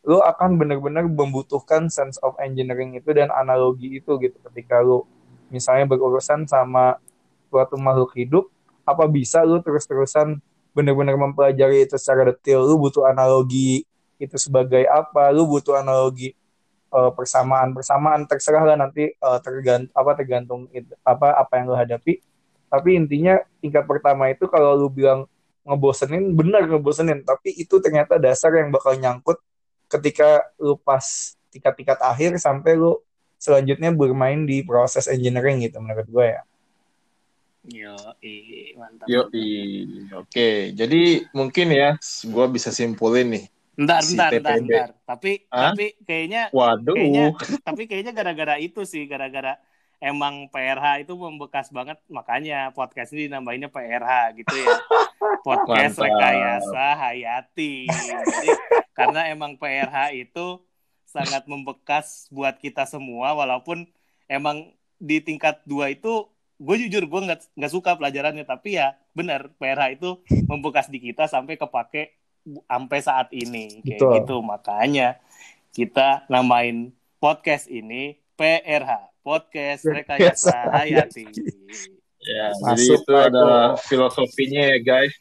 [0.00, 5.04] lu akan benar-benar membutuhkan sense of engineering itu dan analogi itu gitu ketika lu
[5.52, 6.96] misalnya berurusan sama
[7.52, 8.48] suatu makhluk hidup
[8.90, 10.42] apa bisa lu terus-terusan
[10.74, 12.66] benar-benar mempelajari itu secara detail?
[12.66, 13.86] Lu butuh analogi
[14.18, 15.30] itu sebagai apa?
[15.30, 16.34] Lu butuh analogi
[16.90, 18.26] eh, persamaan-persamaan.
[18.26, 22.20] Terserah lah nanti eh, tergant apa tergantung itu, apa apa yang lu hadapi.
[22.70, 25.26] Tapi intinya tingkat pertama itu kalau lu bilang
[25.66, 27.22] ngebosenin benar ngebosenin.
[27.26, 29.38] Tapi itu ternyata dasar yang bakal nyangkut
[29.90, 32.98] ketika lu pas tingkat-tingkat akhir sampai lu
[33.40, 36.42] selanjutnya bermain di proses engineering gitu menurut gue ya.
[37.68, 37.92] Yo,
[38.24, 39.04] ih, mantap.
[39.04, 39.28] Yo,
[40.16, 40.50] oke.
[40.72, 42.00] Jadi mungkin ya,
[42.32, 43.44] gua bisa simpulin nih.
[43.76, 44.64] Bentar, Si bentar, bentar, TPB.
[44.64, 44.88] bentar.
[45.04, 45.72] Tapi, Hah?
[45.72, 46.96] tapi kayaknya, Waduh.
[46.96, 47.24] kayaknya,
[47.60, 49.60] tapi kayaknya gara-gara itu sih, gara-gara
[50.00, 54.68] emang PRH itu membekas banget, makanya podcast ini dinambahinnya PRH gitu ya.
[55.46, 56.04] Podcast Mantap.
[56.04, 57.88] Rekayasa Hayati.
[57.88, 58.48] Jadi,
[58.92, 60.60] karena emang PRH itu
[61.04, 63.88] sangat membekas buat kita semua, walaupun
[64.28, 66.28] emang di tingkat dua itu
[66.60, 71.24] gue jujur gue nggak nggak suka pelajarannya tapi ya benar PRH itu membekas di kita
[71.24, 72.20] sampai kepake
[72.68, 74.12] sampai saat ini kayak Betul.
[74.20, 75.16] gitu makanya
[75.72, 81.24] kita namain podcast ini PRH podcast rekayasa hayati
[82.20, 83.80] Ya, jadi Masuk, itu Pak adalah Eko.
[83.88, 85.14] filosofinya ya guys.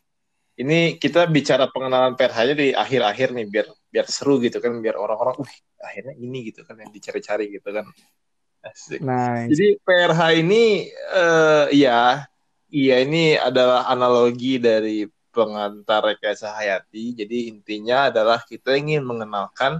[0.60, 5.40] Ini kita bicara pengenalan PRH-nya di akhir-akhir nih biar biar seru gitu kan biar orang-orang
[5.40, 7.88] wih akhirnya ini gitu kan yang dicari-cari gitu kan.
[8.60, 9.00] Asik.
[9.00, 9.56] Nice.
[9.56, 12.28] Jadi PRH ini eh ya
[12.70, 17.16] iya ini adalah analogi dari pengantar rekayasa hayati.
[17.16, 19.80] Jadi intinya adalah kita ingin mengenalkan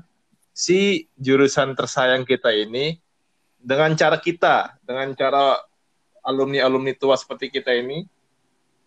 [0.56, 3.00] si jurusan tersayang kita ini
[3.60, 5.60] dengan cara kita, dengan cara
[6.24, 8.08] alumni-alumni tua seperti kita ini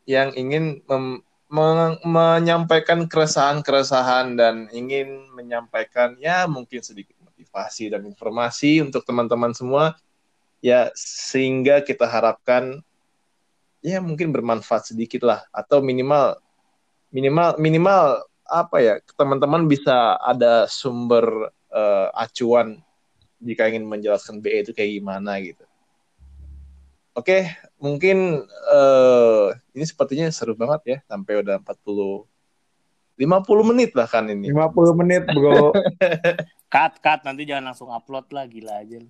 [0.09, 1.22] yang ingin mem-
[1.53, 7.11] meng- menyampaikan keresahan-keresahan dan ingin menyampaikan ya mungkin sedikit
[7.53, 9.92] motivasi dan informasi untuk teman-teman semua
[10.64, 12.80] ya sehingga kita harapkan
[13.84, 16.40] ya mungkin bermanfaat sedikit lah atau minimal
[17.12, 22.80] minimal minimal apa ya teman-teman bisa ada sumber eh, acuan
[23.44, 25.68] jika ingin menjelaskan BE itu kayak gimana gitu.
[27.12, 29.46] Oke, mungkin eh,
[29.76, 32.24] ini sepertinya seru banget ya sampai udah 40
[33.20, 34.48] 50 menit bahkan ini.
[34.48, 35.76] 50 menit, Bro.
[36.72, 39.04] cut cut nanti jangan langsung upload lah gila aja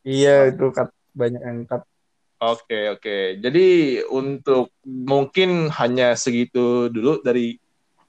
[0.00, 1.82] iya, itu cut banyak yang cut.
[2.40, 3.36] Oke, oke.
[3.36, 7.60] Jadi untuk mungkin hanya segitu dulu dari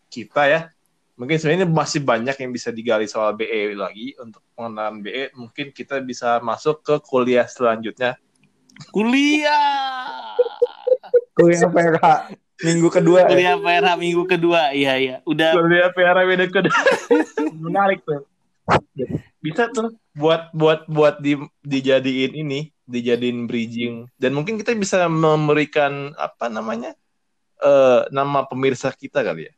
[0.07, 0.61] kita ya.
[1.19, 4.15] Mungkin sebenarnya masih banyak yang bisa digali soal BE lagi.
[4.15, 8.15] Untuk pengenalan BE, mungkin kita bisa masuk ke kuliah selanjutnya.
[8.95, 10.31] kuliah
[11.35, 12.07] Kuliah PRH
[12.63, 13.27] minggu kedua.
[13.27, 13.27] ya.
[13.27, 16.77] kuliah PRH minggu kedua iya iya udah Kuliah PRA beda kedua.
[17.61, 18.30] Menarik tuh.
[19.41, 24.05] Bisa tuh buat buat buat di, dijadiin ini, dijadiin bridging.
[24.19, 26.93] Dan mungkin kita bisa memberikan apa namanya?
[27.61, 29.53] eh nama pemirsa kita kali ya.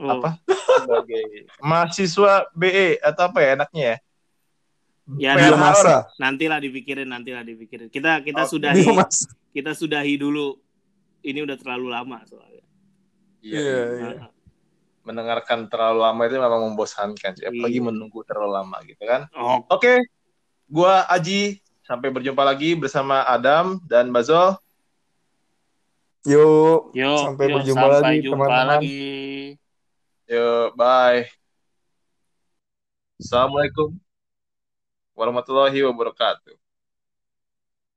[0.00, 0.40] oh, apa
[0.80, 3.96] sebagai mahasiswa BE atau apa ya enaknya ya?
[5.20, 5.78] Ya, biomasa.
[5.78, 6.02] orang.
[6.18, 8.56] nantilah dipikirin nantilah dipikirin kita kita Oke.
[8.56, 9.30] sudahi Biomasa.
[9.54, 10.58] kita sudahi dulu
[11.22, 12.64] ini udah terlalu lama soalnya
[13.44, 13.82] Iya, Iya,
[14.16, 14.26] iya.
[15.06, 15.08] Iya.
[15.08, 17.46] Mendengarkan terlalu lama itu memang membosankan sih.
[17.46, 17.86] Apalagi Iya.
[17.86, 19.30] menunggu terlalu lama gitu kan.
[19.38, 20.02] oh Oke,
[20.66, 21.62] gua Aji.
[21.86, 24.58] Sampai berjumpa lagi bersama Adam dan Bazol.
[26.26, 28.80] Yuk, yuk sampai yuk, berjumpa sampai lagi, teman-teman.
[30.26, 31.22] Yuk, bye.
[33.22, 33.94] Assalamualaikum
[35.14, 36.65] warahmatullahi wabarakatuh.